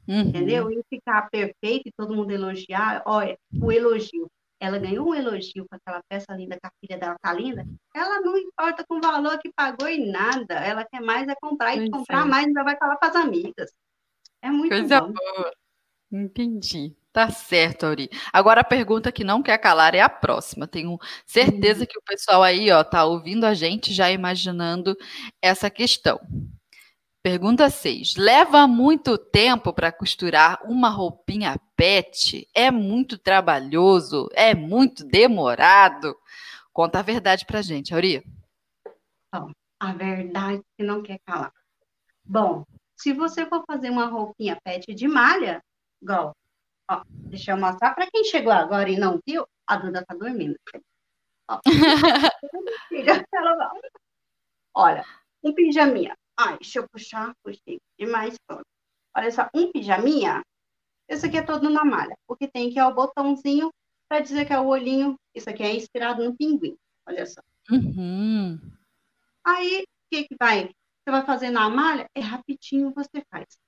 [0.07, 0.21] uhum.
[0.21, 0.71] entendeu?
[0.71, 3.03] E ficar perfeito e todo mundo elogiar.
[3.05, 4.31] Olha, o elogio.
[4.61, 7.65] Ela ganhou um elogio com aquela peça linda que a filha dela tá linda.
[7.95, 10.55] Ela não importa com o valor que pagou e nada.
[10.55, 12.29] Ela quer mais é comprar e comprar é.
[12.29, 13.73] mais ainda vai falar para as amigas.
[14.43, 15.13] É muito Coisa bom.
[15.13, 15.53] boa.
[16.11, 16.97] Entendi.
[17.13, 18.09] Tá certo, Auri.
[18.33, 20.67] Agora a pergunta que não quer calar é a próxima.
[20.67, 21.87] Tenho certeza uhum.
[21.87, 24.97] que o pessoal aí, ó, tá ouvindo a gente já imaginando
[25.43, 26.21] essa questão.
[27.31, 28.17] Pergunta 6.
[28.17, 32.49] Leva muito tempo para costurar uma roupinha pet?
[32.55, 34.31] É muito trabalhoso?
[34.33, 36.17] É muito demorado?
[36.73, 38.25] Conta a verdade pra gente, Auri.
[39.31, 41.53] Bom, a verdade que não quer calar.
[42.25, 42.65] Bom,
[42.97, 45.63] se você for fazer uma roupinha pet de malha,
[46.01, 46.35] igual,
[46.91, 50.57] ó, deixa eu mostrar para quem chegou agora e não viu, a Duda tá dormindo.
[51.47, 51.61] Ó.
[54.73, 55.05] Olha,
[55.45, 56.17] um pijaminha.
[56.39, 58.37] Ai, deixa eu puxar, puxei demais.
[59.17, 60.43] Olha só, um pijaminha,
[61.09, 62.17] esse aqui é todo na malha.
[62.29, 63.73] O que tem aqui é o botãozinho
[64.09, 65.19] para dizer que é o olhinho.
[65.35, 66.77] Isso aqui é inspirado no pinguim.
[67.05, 67.41] Olha só.
[67.71, 68.59] Uhum.
[69.45, 70.67] Aí, o que, que vai?
[70.67, 72.07] Você vai fazer na malha?
[72.15, 73.59] É rapidinho você faz.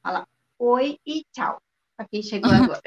[0.00, 0.26] Fala
[0.58, 1.60] oi e tchau
[1.96, 2.82] para quem chegou agora.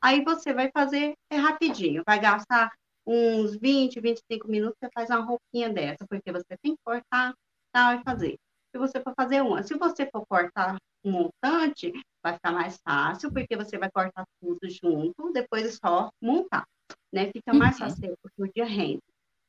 [0.00, 2.70] Aí você vai fazer, é rapidinho, vai gastar
[3.06, 7.34] uns 20, 25 minutos, você faz uma roupinha dessa, porque você tem que cortar
[7.72, 8.38] tal e fazer.
[8.70, 11.92] Se você for fazer uma, se você for cortar um montante,
[12.22, 16.64] vai ficar mais fácil, porque você vai cortar tudo junto, depois é só montar,
[17.12, 17.30] né?
[17.32, 17.88] Fica mais uhum.
[17.88, 19.02] fácil, porque o dia rende.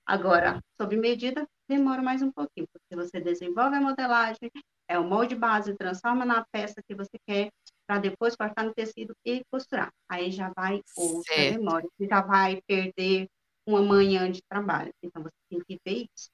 [0.05, 4.51] Agora, sob medida, demora mais um pouquinho, porque você desenvolve a modelagem,
[4.87, 7.49] é o molde base, transforma na peça que você quer,
[7.87, 9.89] para depois cortar no tecido e costurar.
[10.09, 11.59] Aí já vai outra certo.
[11.59, 13.27] memória, você já vai perder
[13.65, 14.91] uma manhã de trabalho.
[15.01, 16.29] Então, você tem que ver isso.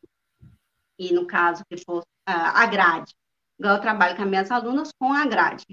[0.99, 3.15] E no caso que for a grade,
[3.57, 5.65] eu trabalho com as minhas alunas com a grade,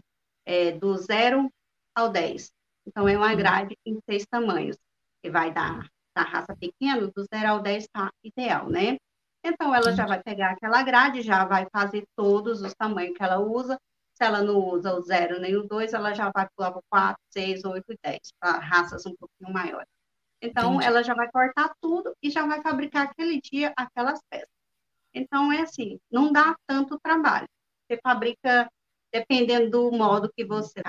[0.44, 1.50] é, do zero
[1.94, 2.52] ao 10.
[2.86, 3.36] Então, é uma uhum.
[3.36, 4.76] grade em seis tamanhos,
[5.20, 8.96] que vai dar da raça pequena, do zero ao 10 está ideal, né?
[9.44, 13.38] Então, ela já vai pegar aquela grade, já vai fazer todos os tamanhos que ela
[13.38, 13.78] usa.
[14.14, 16.84] Se ela não usa o zero nem o dois, ela já vai pular para o
[16.88, 19.88] 4, 6, 8 e 10, para raças um pouquinho maiores.
[20.40, 20.86] Então, Entendi.
[20.86, 24.55] ela já vai cortar tudo e já vai fabricar aquele dia aquelas peças.
[25.16, 27.48] Então, é assim, não dá tanto trabalho.
[27.88, 28.70] Você fabrica
[29.10, 30.82] dependendo do modo que você.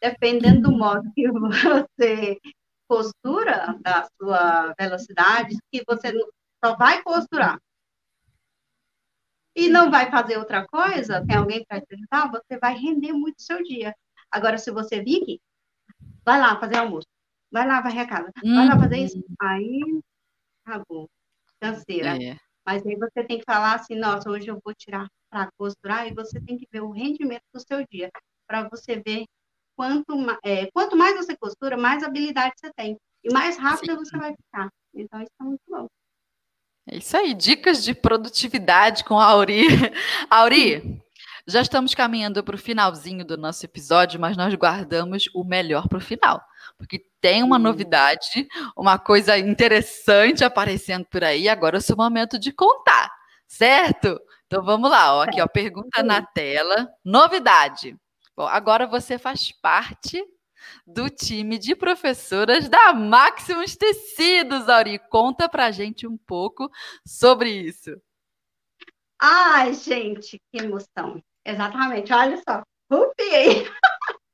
[0.00, 2.38] Dependendo do modo que você
[2.86, 6.12] costura da sua velocidade, que você
[6.62, 7.58] só vai costurar
[9.56, 13.42] e não vai fazer outra coisa, tem alguém para te ajudar, você vai render muito
[13.42, 13.96] seu dia.
[14.30, 15.40] Agora, se você vir aqui,
[16.22, 17.08] vai lá fazer almoço,
[17.50, 19.24] vai lá varrer a casa, vai lá fazer isso, uhum.
[19.40, 20.00] aí
[20.64, 21.08] acabou,
[21.58, 22.22] canseira.
[22.22, 22.36] É.
[22.66, 26.12] Mas aí você tem que falar assim, nossa, hoje eu vou tirar para costurar, e
[26.12, 28.10] você tem que ver o rendimento do seu dia,
[28.46, 29.24] para você ver
[29.76, 30.14] quanto,
[30.44, 33.98] é, quanto mais você costura, mais habilidade você tem, e mais rápido Sim.
[33.98, 34.68] você vai ficar.
[34.92, 35.86] Então, isso é muito bom.
[36.88, 39.66] É isso aí, dicas de produtividade com a Auri.
[40.30, 41.00] Auri,
[41.46, 45.98] já estamos caminhando para o finalzinho do nosso episódio, mas nós guardamos o melhor para
[45.98, 46.42] o final,
[46.76, 51.48] porque tem uma novidade, uma coisa interessante aparecendo por aí.
[51.48, 53.12] Agora é o seu momento de contar,
[53.46, 54.20] certo?
[54.46, 56.88] Então vamos lá, ó, aqui ó, pergunta na tela.
[57.04, 57.96] Novidade.
[58.36, 60.22] Bom, agora você faz parte
[60.84, 64.98] do time de professoras da Maximus Tecidos, Auri.
[65.10, 66.68] Conta pra gente um pouco
[67.06, 67.90] sobre isso.
[69.18, 71.22] Ai, gente, que emoção.
[71.46, 73.68] Exatamente, olha só, rupiei.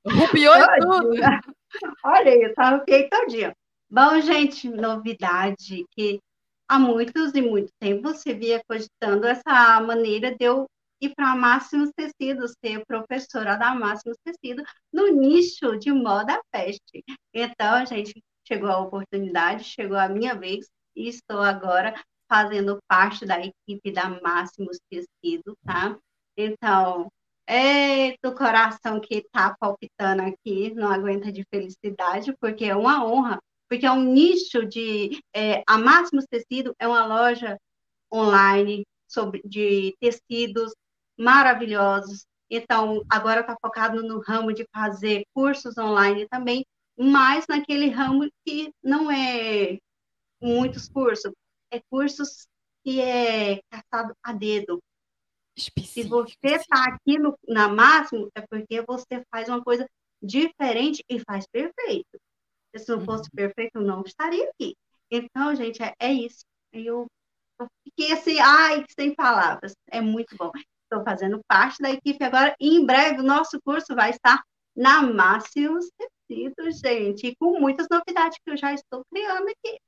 [0.06, 1.10] Rupiou tudo.
[2.04, 3.52] Olha eu rupiei todinho.
[3.90, 6.20] Bom, gente, novidade que
[6.66, 10.66] há muitos e muito tempo você via cogitando essa maneira de eu
[11.02, 17.04] ir para Máximos Tecidos, ser professora da Máximos Tecidos no nicho de moda peste.
[17.34, 21.94] Então, gente, chegou a oportunidade, chegou a minha vez e estou agora
[22.26, 25.98] fazendo parte da equipe da Máximos Tecidos, tá?
[26.36, 27.10] Então,
[27.46, 33.38] é do coração que está palpitando aqui, não aguenta de felicidade, porque é uma honra,
[33.68, 35.20] porque é um nicho de.
[35.34, 37.58] É, a Máximos Tecido é uma loja
[38.12, 40.72] online sobre, de tecidos
[41.18, 42.26] maravilhosos.
[42.50, 46.64] Então, agora está focado no ramo de fazer cursos online também,
[46.98, 49.78] mas naquele ramo que não é
[50.40, 51.32] muitos cursos,
[51.70, 52.46] é cursos
[52.84, 54.82] que é caçado a dedo.
[55.56, 59.86] Se você está aqui no, na máximo, é porque você faz uma coisa
[60.22, 62.18] diferente e faz perfeito.
[62.76, 63.36] Se não fosse uhum.
[63.36, 64.74] perfeito, eu não estaria aqui.
[65.10, 66.44] Então, gente, é, é isso.
[66.72, 67.06] Eu,
[67.84, 69.74] fiquei assim, ai, sem palavras.
[69.90, 70.50] É muito bom.
[70.84, 74.42] Estou fazendo parte da equipe agora e em breve o nosso curso vai estar
[74.74, 79.78] na Máximos Tecidos, gente, e com muitas novidades que eu já estou criando aqui.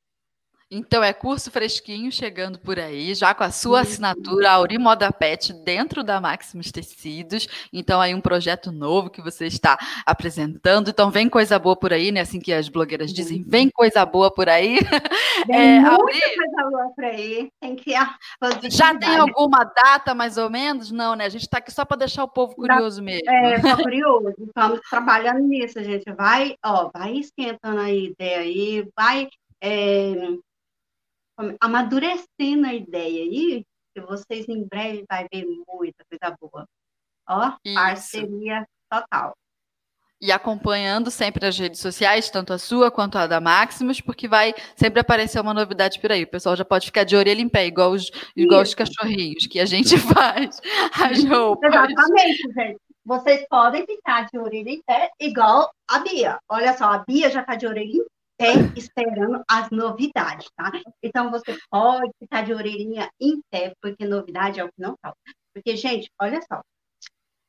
[0.71, 5.53] Então é curso fresquinho chegando por aí, já com a sua assinatura, Auri Moda Pet,
[5.53, 7.47] dentro da Maximus Tecidos.
[7.73, 10.91] Então aí um projeto novo que você está apresentando.
[10.91, 12.21] Então vem coisa boa por aí, né?
[12.21, 14.79] Assim que as blogueiras dizem, vem coisa boa por aí.
[15.47, 17.51] Vem é, muita Auri, coisa boa por aí.
[17.61, 17.93] Tem que
[18.71, 20.91] Já tem alguma data mais ou menos?
[20.91, 21.27] Não, né?
[21.27, 23.29] A gente está aqui só para deixar o povo curioso mesmo.
[23.29, 24.33] É, tá curioso.
[24.39, 26.11] Estamos trabalhando nisso, gente.
[26.13, 29.29] Vai, ó, vai esquentando a ideia aí, vai
[29.61, 30.15] é,
[31.61, 33.65] amadurecendo a ideia aí,
[33.95, 36.67] que vocês em breve vai ver muita coisa boa.
[37.29, 37.75] Ó, Isso.
[37.75, 39.35] parceria total.
[40.21, 44.55] E acompanhando sempre as redes sociais, tanto a sua quanto a da Maximus, porque vai
[44.75, 46.23] sempre aparecer uma novidade por aí.
[46.23, 49.61] O pessoal já pode ficar de orelha em pé, igual os, igual os cachorrinhos que
[49.61, 50.61] a gente faz
[50.95, 51.69] as roupas.
[51.69, 52.81] Exatamente, gente.
[53.05, 56.39] Vocês podem ficar de orelha em pé, igual a Bia.
[56.49, 58.07] Olha só, a Bia já está de orelha em
[58.37, 60.73] pé esperando as novidades, tá?
[61.03, 65.19] Então você pode ficar de orelhinha em pé, porque novidade é o que não falta.
[65.53, 66.61] Porque, gente, olha só,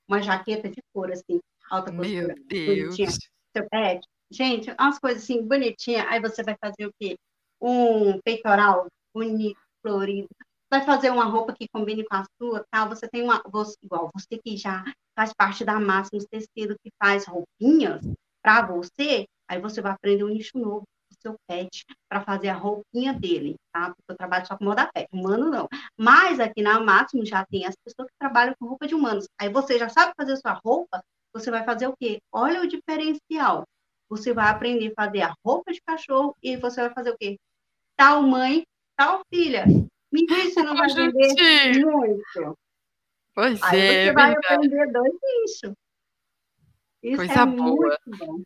[0.08, 2.36] uma jaqueta de couro, assim, alta costura.
[2.36, 2.96] Meu Deus!
[2.96, 4.06] Seu pet.
[4.32, 6.06] Gente, umas coisas assim, bonitinhas.
[6.10, 7.18] Aí você vai fazer o quê?
[7.62, 10.28] Um peitoral bonito, florido.
[10.70, 12.90] Vai fazer uma roupa que combine com a sua, tal.
[12.90, 14.84] Você tem uma, você, igual você que já
[15.16, 18.02] faz parte da Máximos Tecido, que faz roupinhas
[18.44, 22.56] para você, Aí você vai aprender um nicho novo do seu pet para fazer a
[22.56, 23.88] roupinha dele, tá?
[23.90, 25.68] Porque eu trabalho só com moda pet, humano não.
[25.98, 29.28] Mas aqui na Máximo já tem as pessoas que trabalham com roupa de humanos.
[29.40, 32.20] Aí você já sabe fazer sua roupa, você vai fazer o quê?
[32.32, 33.66] Olha o diferencial.
[34.10, 37.38] Você vai aprender a fazer a roupa de cachorro e você vai fazer o quê?
[37.98, 38.64] Tal mãe,
[38.96, 39.66] tal filha.
[40.12, 42.58] Me diz se não vai vender muito.
[43.34, 45.76] Pois Aí é, você vai aprender dois nichos.
[47.04, 47.98] Isso Coisa é boa.
[48.08, 48.42] muito bom.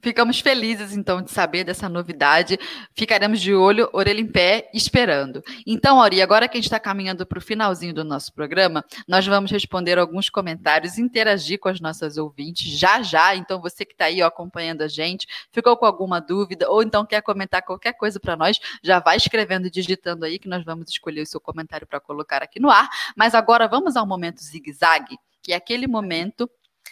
[0.00, 2.56] Ficamos felizes, então, de saber dessa novidade.
[2.94, 5.42] Ficaremos de olho, orelha em pé, esperando.
[5.66, 9.26] Então, Auri, agora que a gente está caminhando para o finalzinho do nosso programa, nós
[9.26, 13.34] vamos responder alguns comentários, interagir com as nossas ouvintes já já.
[13.34, 17.04] Então, você que está aí ó, acompanhando a gente, ficou com alguma dúvida ou então
[17.04, 20.88] quer comentar qualquer coisa para nós, já vai escrevendo e digitando aí que nós vamos
[20.90, 22.88] escolher o seu comentário para colocar aqui no ar.
[23.16, 26.48] Mas agora vamos ao momento zigue-zague, que é aquele momento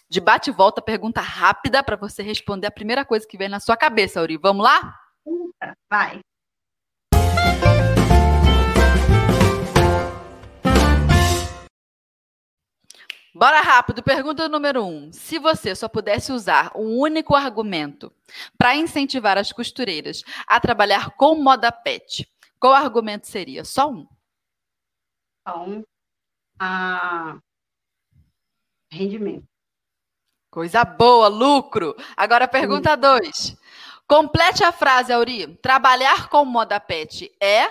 [0.08, 3.60] de bate e volta, pergunta rápida para você responder a primeira coisa que vem na
[3.60, 4.36] sua cabeça, Uri.
[4.36, 4.96] Vamos lá?
[5.90, 6.20] Vai.
[13.34, 14.02] Bora rápido.
[14.02, 15.12] Pergunta número um.
[15.12, 18.10] Se você só pudesse usar um único argumento
[18.56, 22.26] para incentivar as costureiras a trabalhar com moda pet,
[22.58, 23.62] qual argumento seria?
[23.62, 24.08] Só um.
[25.46, 25.84] Só um.
[26.58, 27.38] Ah,
[28.90, 29.46] rendimento.
[30.56, 31.94] Coisa boa, lucro.
[32.16, 33.54] Agora pergunta 2.
[34.08, 35.54] Complete a frase, Auri.
[35.58, 37.66] Trabalhar com moda pet é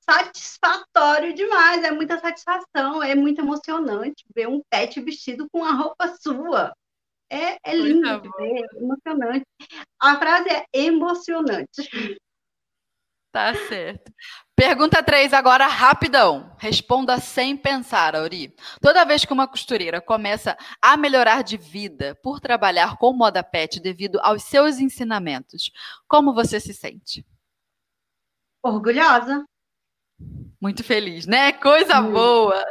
[0.00, 6.08] satisfatório demais, é muita satisfação, é muito emocionante ver um pet vestido com a roupa
[6.20, 6.74] sua.
[7.30, 9.46] É, é lindo é emocionante.
[10.00, 12.18] A frase é emocionante.
[13.36, 14.10] Tá certo.
[14.56, 16.56] Pergunta 3 agora, rapidão.
[16.56, 18.56] Responda sem pensar, Auri.
[18.80, 23.78] Toda vez que uma costureira começa a melhorar de vida por trabalhar com moda pet
[23.78, 25.70] devido aos seus ensinamentos,
[26.08, 27.26] como você se sente?
[28.62, 29.44] Orgulhosa.
[30.58, 31.52] Muito feliz, né?
[31.52, 32.64] Coisa boa.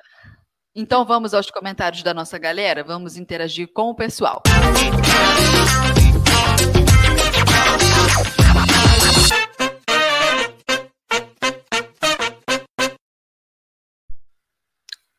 [0.73, 4.41] Então vamos aos comentários da nossa galera, vamos interagir com o pessoal.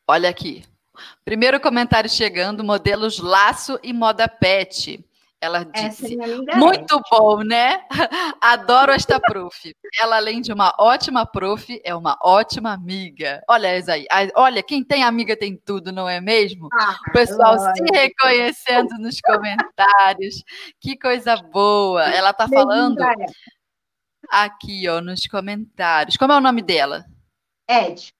[0.07, 0.63] Olha aqui.
[1.25, 5.03] Primeiro comentário chegando: modelos laço e moda pet.
[5.39, 7.85] Ela Essa é disse: amiga Muito bom, né?
[8.41, 9.71] Adoro esta prof.
[9.99, 13.43] Ela, além de uma ótima prof, é uma ótima amiga.
[13.47, 14.07] Olha isso aí.
[14.35, 16.67] Olha, quem tem amiga tem tudo, não é mesmo?
[16.73, 17.93] Ah, O pessoal se lógico.
[17.93, 20.43] reconhecendo nos comentários.
[20.79, 22.03] Que coisa boa.
[22.05, 22.97] Ela tá Beijinho falando
[24.29, 26.17] aqui, ó, nos comentários.
[26.17, 27.05] Como é o nome dela?
[27.69, 28.11] Ed.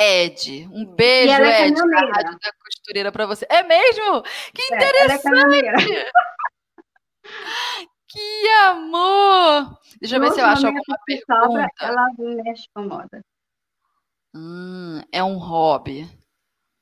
[0.00, 0.68] Ed.
[0.72, 2.00] Um beijo, é Ed, da.
[2.00, 3.46] Rádio da Costureira pra você.
[3.48, 4.22] É mesmo?
[4.54, 5.72] Que É, é caminhoneira.
[8.12, 9.78] Que amor!
[10.00, 11.70] Deixa eu ver se eu acho alguma que sobra, pergunta.
[11.80, 13.24] Ela mexe com moda.
[14.34, 16.08] Hum, é um hobby.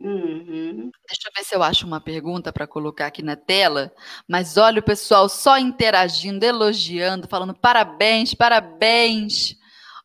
[0.01, 0.91] Uhum.
[1.07, 3.93] Deixa eu ver se eu acho uma pergunta para colocar aqui na tela.
[4.27, 9.55] Mas olha o pessoal só interagindo, elogiando, falando parabéns, parabéns.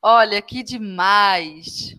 [0.02, 1.96] Olha que demais.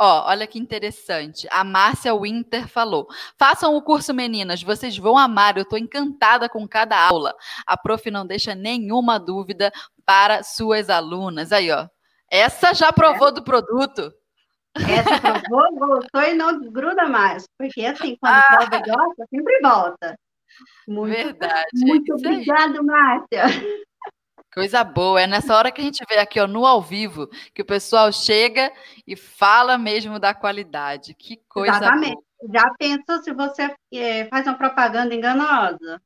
[0.00, 1.48] Ó, olha que interessante.
[1.50, 5.56] A Márcia Winter falou: façam o curso, meninas, vocês vão amar.
[5.56, 7.34] Eu estou encantada com cada aula.
[7.66, 9.72] A prof não deixa nenhuma dúvida
[10.06, 11.52] para suas alunas.
[11.52, 11.88] Aí, ó.
[12.30, 14.12] Essa já provou do produto.
[14.76, 17.46] Essa provou, gostou e não desgruda mais.
[17.58, 18.42] Porque assim, quando Ah.
[18.68, 20.18] prova e gosta, sempre volta.
[20.86, 21.66] Muito, Verdade.
[21.74, 23.44] muito é obrigado, Márcia.
[24.52, 27.60] Coisa boa, é nessa hora que a gente vê aqui ó, no ao vivo que
[27.62, 28.72] o pessoal chega
[29.06, 31.14] e fala mesmo da qualidade.
[31.14, 32.14] Que coisa Exatamente.
[32.14, 32.24] boa.
[32.54, 36.00] Já pensou se você eh, faz uma propaganda enganosa?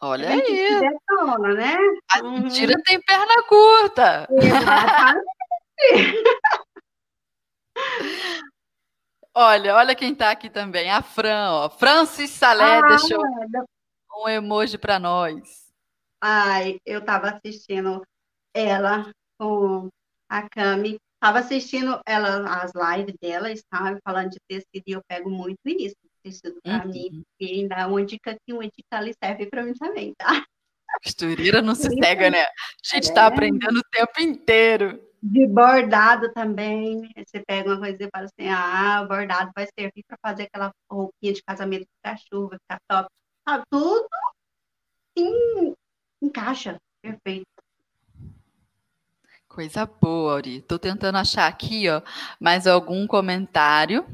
[0.00, 0.40] Olha aí,
[0.80, 1.76] detona, né?
[2.12, 2.42] a Uhum.
[2.42, 4.26] mentira tem perna curta.
[4.30, 5.26] Exatamente.
[9.38, 11.68] Olha, olha quem tá aqui também, a Fran, ó.
[11.68, 13.22] Francis Salé Ah, deixou
[14.16, 15.65] um emoji para nós.
[16.22, 18.02] Ai, eu tava assistindo
[18.54, 19.88] ela com
[20.28, 25.30] a Cami, tava assistindo ela, as lives dela, estava falando de tecido e eu pego
[25.30, 26.90] muito isso, tecido para Uhum.
[26.90, 30.44] mim, e ainda uma dica aqui, uma dica ali serve para mim também, tá?
[31.04, 32.42] Costureira não se cega, né?
[32.42, 33.26] A gente tá É.
[33.26, 35.00] aprendendo o tempo inteiro.
[35.22, 40.04] De bordado também, você pega uma coisa e fala assim, ah, o bordado vai servir
[40.06, 43.08] para fazer aquela roupinha de casamento ficar chuva, ficar top,
[43.48, 43.64] sabe?
[43.70, 44.08] Tudo
[45.18, 45.74] sim,
[46.26, 47.46] encaixa, perfeito.
[49.48, 50.60] Coisa boa, Auri.
[50.60, 52.02] Tô tentando achar aqui, ó,
[52.38, 54.04] mais algum comentário.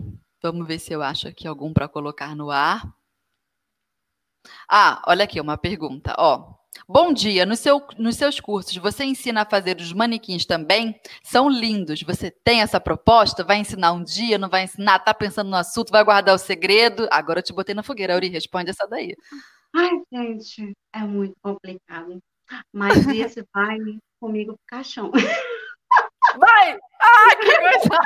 [0.41, 2.83] Vamos ver se eu acho aqui algum para colocar no ar.
[4.69, 6.55] Ah, olha aqui uma pergunta, ó.
[6.89, 10.99] Bom dia, no seu, nos seus cursos você ensina a fazer os manequins também?
[11.23, 12.03] São lindos.
[12.03, 13.45] Você tem essa proposta?
[13.45, 14.39] Vai ensinar um dia?
[14.39, 14.99] Não vai ensinar?
[15.01, 15.91] Tá pensando no assunto?
[15.91, 17.09] Vai guardar o segredo?
[17.11, 18.29] Agora eu te botei na fogueira, Auri.
[18.29, 19.15] Responde essa daí.
[19.75, 22.18] Ai, gente, é muito complicado.
[22.73, 23.79] Mas esse vai
[24.20, 25.11] comigo pro caixão.
[26.39, 26.79] Vai!
[27.01, 27.99] Ah, que coisa!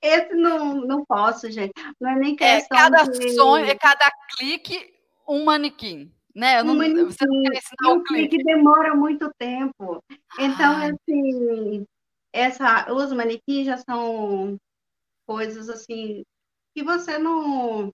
[0.00, 1.72] Esse não, não posso, gente.
[2.00, 3.30] Não é nem É questão cada de...
[3.34, 4.94] sonho, é cada clique
[5.28, 6.60] um manequim, né?
[6.60, 7.50] Eu não- Um você não manequim.
[7.50, 8.28] quer ensinar o o clique.
[8.28, 10.02] clique demora muito tempo.
[10.38, 10.90] Então, Ai.
[10.92, 11.84] assim,
[12.32, 14.56] essa, os manequins já são
[15.26, 16.22] coisas assim
[16.74, 17.90] que você não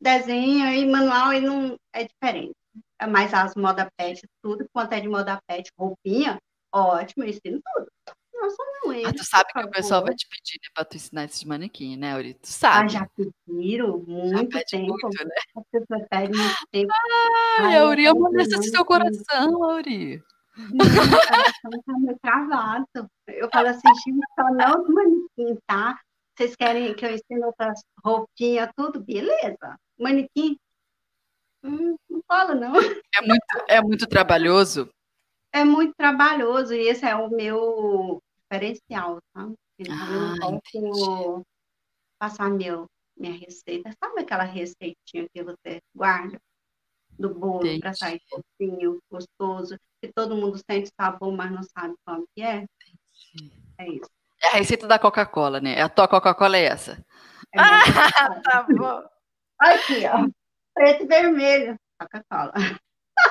[0.00, 2.52] desenha e manual e não é diferente.
[3.10, 6.38] Mas as moda pet, tudo quanto é de moda pet, roupinha,
[6.72, 7.88] ótimo, eu ensino tudo.
[8.34, 9.02] Nossa, não é.
[9.02, 11.98] Mas tu sabe que o pessoal vai te pedir né, pra tu ensinar esses manequins,
[11.98, 12.34] né, Auri?
[12.34, 12.88] Tu Ah, sabe.
[12.90, 14.86] já pediram Já muito pede tempo.
[14.86, 15.34] muito, né?
[15.56, 16.92] As pessoas pedem muito tempo.
[17.58, 20.22] Ai, Ai, eu Auri, esse não, seu coração, Auri.
[20.56, 20.86] Meu
[21.28, 22.86] coração tá meio travado.
[23.28, 25.98] Eu falo assim, gente, só não os manequim, tá?
[26.38, 29.02] Vocês querem que eu ensine outras roupinhas, tudo?
[29.02, 29.76] Beleza.
[29.98, 30.56] Manequim?
[31.64, 32.74] Hum, não fala, não.
[33.16, 34.88] É muito, é muito trabalhoso.
[35.52, 39.50] É muito trabalhoso e esse é o meu diferencial, tá?
[39.80, 41.42] Então, eu Ah, não posso
[42.20, 42.86] passar meu,
[43.16, 43.90] minha receita.
[43.98, 46.38] Sabe aquela receitinha que você guarda
[47.18, 47.98] do bolo para Entendi.
[47.98, 52.64] sair fofinho, gostoso, que todo mundo sente sabor, mas não sabe como que é?
[53.78, 54.17] É isso.
[54.42, 55.80] É a receita da Coca-Cola, né?
[55.80, 57.04] A tua Coca-Cola é essa.
[57.54, 58.42] É gostoso.
[58.44, 59.02] Tá bom.
[59.58, 60.28] Aqui, ó.
[60.74, 61.76] Preto e vermelho.
[62.00, 62.52] Coca-Cola.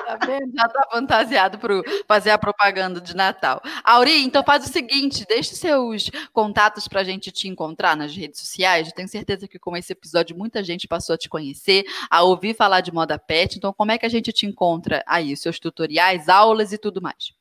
[0.06, 0.52] Tá vendo?
[0.54, 3.62] Já tá fantasiado para fazer a propaganda de Natal.
[3.84, 8.42] Auri, então faz o seguinte, deixe seus contatos para a gente te encontrar nas redes
[8.42, 8.88] sociais.
[8.88, 12.54] Eu tenho certeza que com esse episódio muita gente passou a te conhecer, a ouvir
[12.54, 13.58] falar de moda pet.
[13.58, 15.32] Então, como é que a gente te encontra aí?
[15.32, 17.37] Os seus tutoriais, aulas e tudo mais.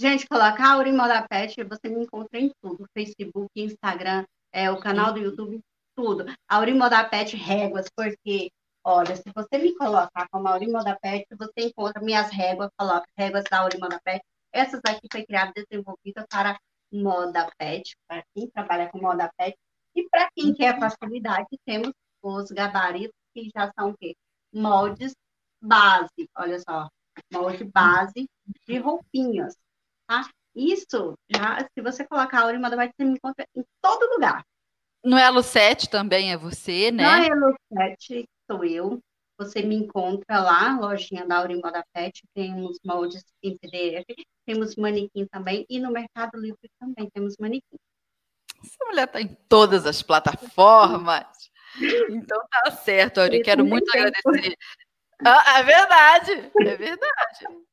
[0.00, 2.86] Gente, coloca Auri Moda Pet, você me encontra em tudo.
[2.94, 5.60] Facebook, Instagram, é, o canal do YouTube,
[5.94, 6.24] tudo.
[6.48, 8.50] Auri Moda Pet Réguas, porque,
[8.82, 13.44] olha, se você me colocar como Auri Moda Pet, você encontra minhas réguas, coloca réguas
[13.50, 14.24] da Auri Moda Pet.
[14.50, 16.58] Essas aqui foi criada e desenvolvida para
[16.90, 19.54] moda pet, para quem trabalha com moda pet.
[19.94, 21.92] E para quem quer facilidade, temos
[22.22, 24.14] os gabaritos, que já são o quê?
[24.50, 25.12] Moldes
[25.60, 26.88] base, olha só,
[27.30, 28.26] molde base
[28.66, 29.54] de roupinhas,
[30.10, 30.28] tá?
[30.52, 34.44] Isso, já, se você colocar a Aurimada, vai você me encontra em todo lugar.
[35.04, 37.04] No Elo 7 também é você, né?
[37.04, 39.00] No Elo 7 sou eu.
[39.38, 44.04] Você me encontra lá, lojinha da Aurimoda Pet, temos moldes em PDF,
[44.44, 47.78] temos manequim também, e no Mercado Livre também temos manequim.
[48.62, 51.24] Essa mulher está em todas as plataformas.
[52.10, 53.42] Então tá certo, Auri.
[53.42, 54.54] Quero muito agradecer.
[55.24, 57.69] Ah, é verdade, é verdade.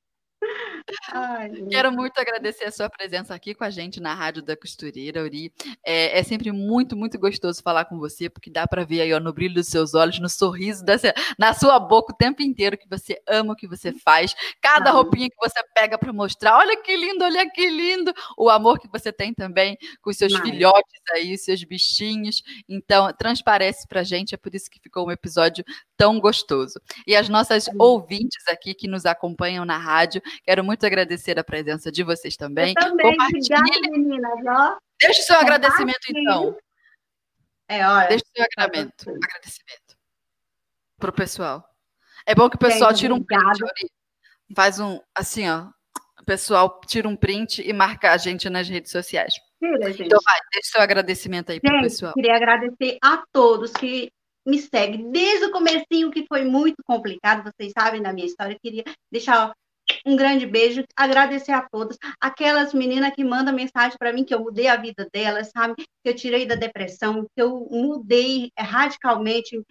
[1.12, 5.24] Ai, Quero muito agradecer a sua presença aqui com a gente na Rádio da Costureira,
[5.24, 5.52] Uri.
[5.84, 9.20] É, é sempre muito, muito gostoso falar com você, porque dá para ver aí ó,
[9.20, 12.88] no brilho dos seus olhos, no sorriso, dessa, na sua boca o tempo inteiro que
[12.88, 14.36] você ama o que você faz.
[14.62, 18.14] Cada roupinha que você pega para mostrar, olha que lindo, olha que lindo.
[18.38, 20.42] O amor que você tem também com os seus Mas...
[20.42, 22.42] filhotes aí, seus bichinhos.
[22.70, 25.66] Então, transparece para gente, é por isso que ficou um episódio
[25.98, 26.80] tão gostoso.
[27.06, 31.92] E as nossas ouvintes aqui que nos acompanham na rádio, quero muito agradecer a presença
[31.92, 32.74] de vocês também.
[32.78, 34.46] Eu também, obrigada, meninas.
[34.48, 34.78] Ó.
[35.00, 36.58] Deixe o seu agradecimento, então.
[37.68, 38.08] É, olha.
[38.08, 39.98] Deixe o seu agradecimento, agradecimento
[40.98, 41.64] para o pessoal.
[42.26, 43.42] É bom que o pessoal tire um print,
[44.56, 45.68] faz um, assim, ó,
[46.20, 49.34] o pessoal tira um print e marca a gente nas redes sociais.
[49.60, 50.08] Tira, gente.
[50.08, 52.14] Então vai, deixe seu agradecimento aí para o pessoal.
[52.14, 54.12] Queria agradecer a todos que
[54.46, 58.54] me segue desde o comecinho, que foi muito complicado, vocês sabem da minha história.
[58.54, 59.54] Eu queria deixar
[60.06, 64.40] um grande beijo, agradecer a todas, aquelas meninas que mandam mensagem para mim que eu
[64.40, 65.76] mudei a vida delas, sabe?
[65.78, 69.62] Que eu tirei da depressão, que eu mudei radicalmente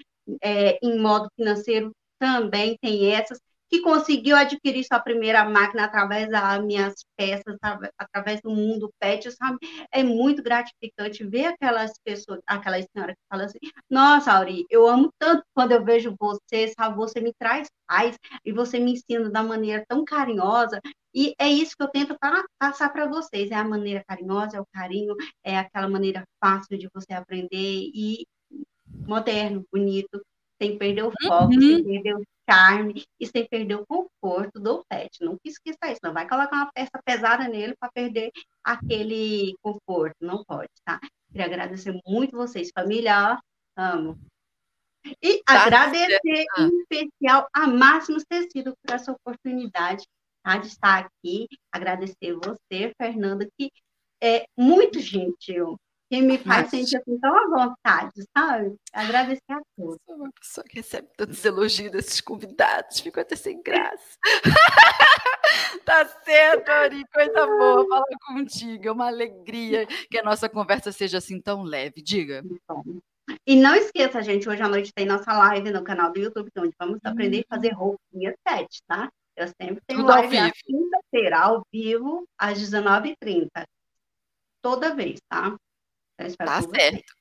[0.43, 3.39] é, em modo financeiro, também tem essas
[3.69, 7.57] que conseguiu adquirir sua primeira máquina através das minhas peças,
[7.99, 9.59] através do mundo pet, sabe?
[9.93, 13.59] É muito gratificante ver aquelas pessoas, aquela senhora que fala assim,
[13.91, 16.97] nossa, Auri, eu amo tanto quando eu vejo você, sabe?
[16.97, 20.81] Você me traz paz e você me ensina da maneira tão carinhosa
[21.15, 22.17] e é isso que eu tento
[22.59, 26.89] passar para vocês, é a maneira carinhosa, é o carinho, é aquela maneira fácil de
[26.93, 28.27] você aprender e
[29.07, 30.21] moderno, bonito,
[30.61, 31.61] sem perder o foco, uhum.
[31.61, 35.25] sem perder o charme e sem perder o conforto do pet.
[35.25, 38.31] Não esqueça isso, não vai colocar uma peça pesada nele para perder
[38.65, 41.01] aquele conforto, não pode, tá?
[41.31, 43.39] Queria agradecer muito vocês, família,
[43.77, 44.19] amo.
[45.23, 46.61] E tá agradecer certo.
[46.61, 50.05] em especial a Máximos Tecido por essa oportunidade
[50.43, 51.47] tá, de estar aqui.
[51.71, 53.71] Agradecer você, Fernanda, que
[54.21, 55.79] é muito gentil
[56.09, 58.77] que me faz sentir assim, tão à vontade, sabe?
[58.93, 59.99] Agradecer a todos.
[60.07, 64.17] Sou uma pessoa que recebe tantos elogios desses convidados, fico até sem graça.
[65.85, 71.19] tá certo, Ari, coisa boa falar contigo, é uma alegria que a nossa conversa seja
[71.19, 72.03] assim tão leve.
[72.03, 72.43] Diga.
[72.69, 72.83] Bom.
[73.45, 76.75] E não esqueça, gente, hoje à noite tem nossa live no canal do YouTube, onde
[76.79, 79.11] vamos aprender a fazer roupinha sete, tá?
[79.37, 83.49] Eu sempre tenho Tudo live na quinta-feira, ao vivo, às 19h30.
[84.63, 85.57] Toda vez, tá?
[86.45, 87.17] Tá certo.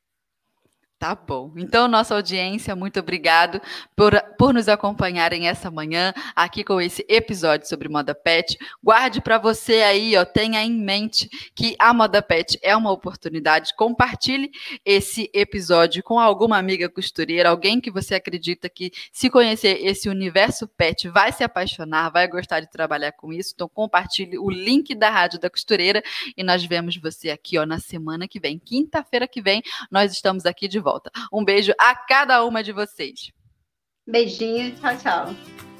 [1.06, 1.52] Tá bom.
[1.56, 3.62] Então, nossa audiência, muito obrigado
[3.96, 8.58] por, por nos acompanharem essa manhã aqui com esse episódio sobre moda pet.
[8.84, 13.76] Guarde para você aí, ó, tenha em mente que a moda pet é uma oportunidade.
[13.78, 14.50] Compartilhe
[14.84, 20.68] esse episódio com alguma amiga costureira, alguém que você acredita que se conhecer esse universo
[20.68, 23.52] pet vai se apaixonar, vai gostar de trabalhar com isso.
[23.54, 26.02] Então, compartilhe o link da Rádio da Costureira
[26.36, 30.48] e nós vemos você aqui, ó, na semana que vem, quinta-feira que vem, nós estamos
[30.48, 31.12] aqui de volta.
[31.32, 33.32] Um beijo a cada uma de vocês.
[34.08, 35.75] Beijinho, tchau, tchau.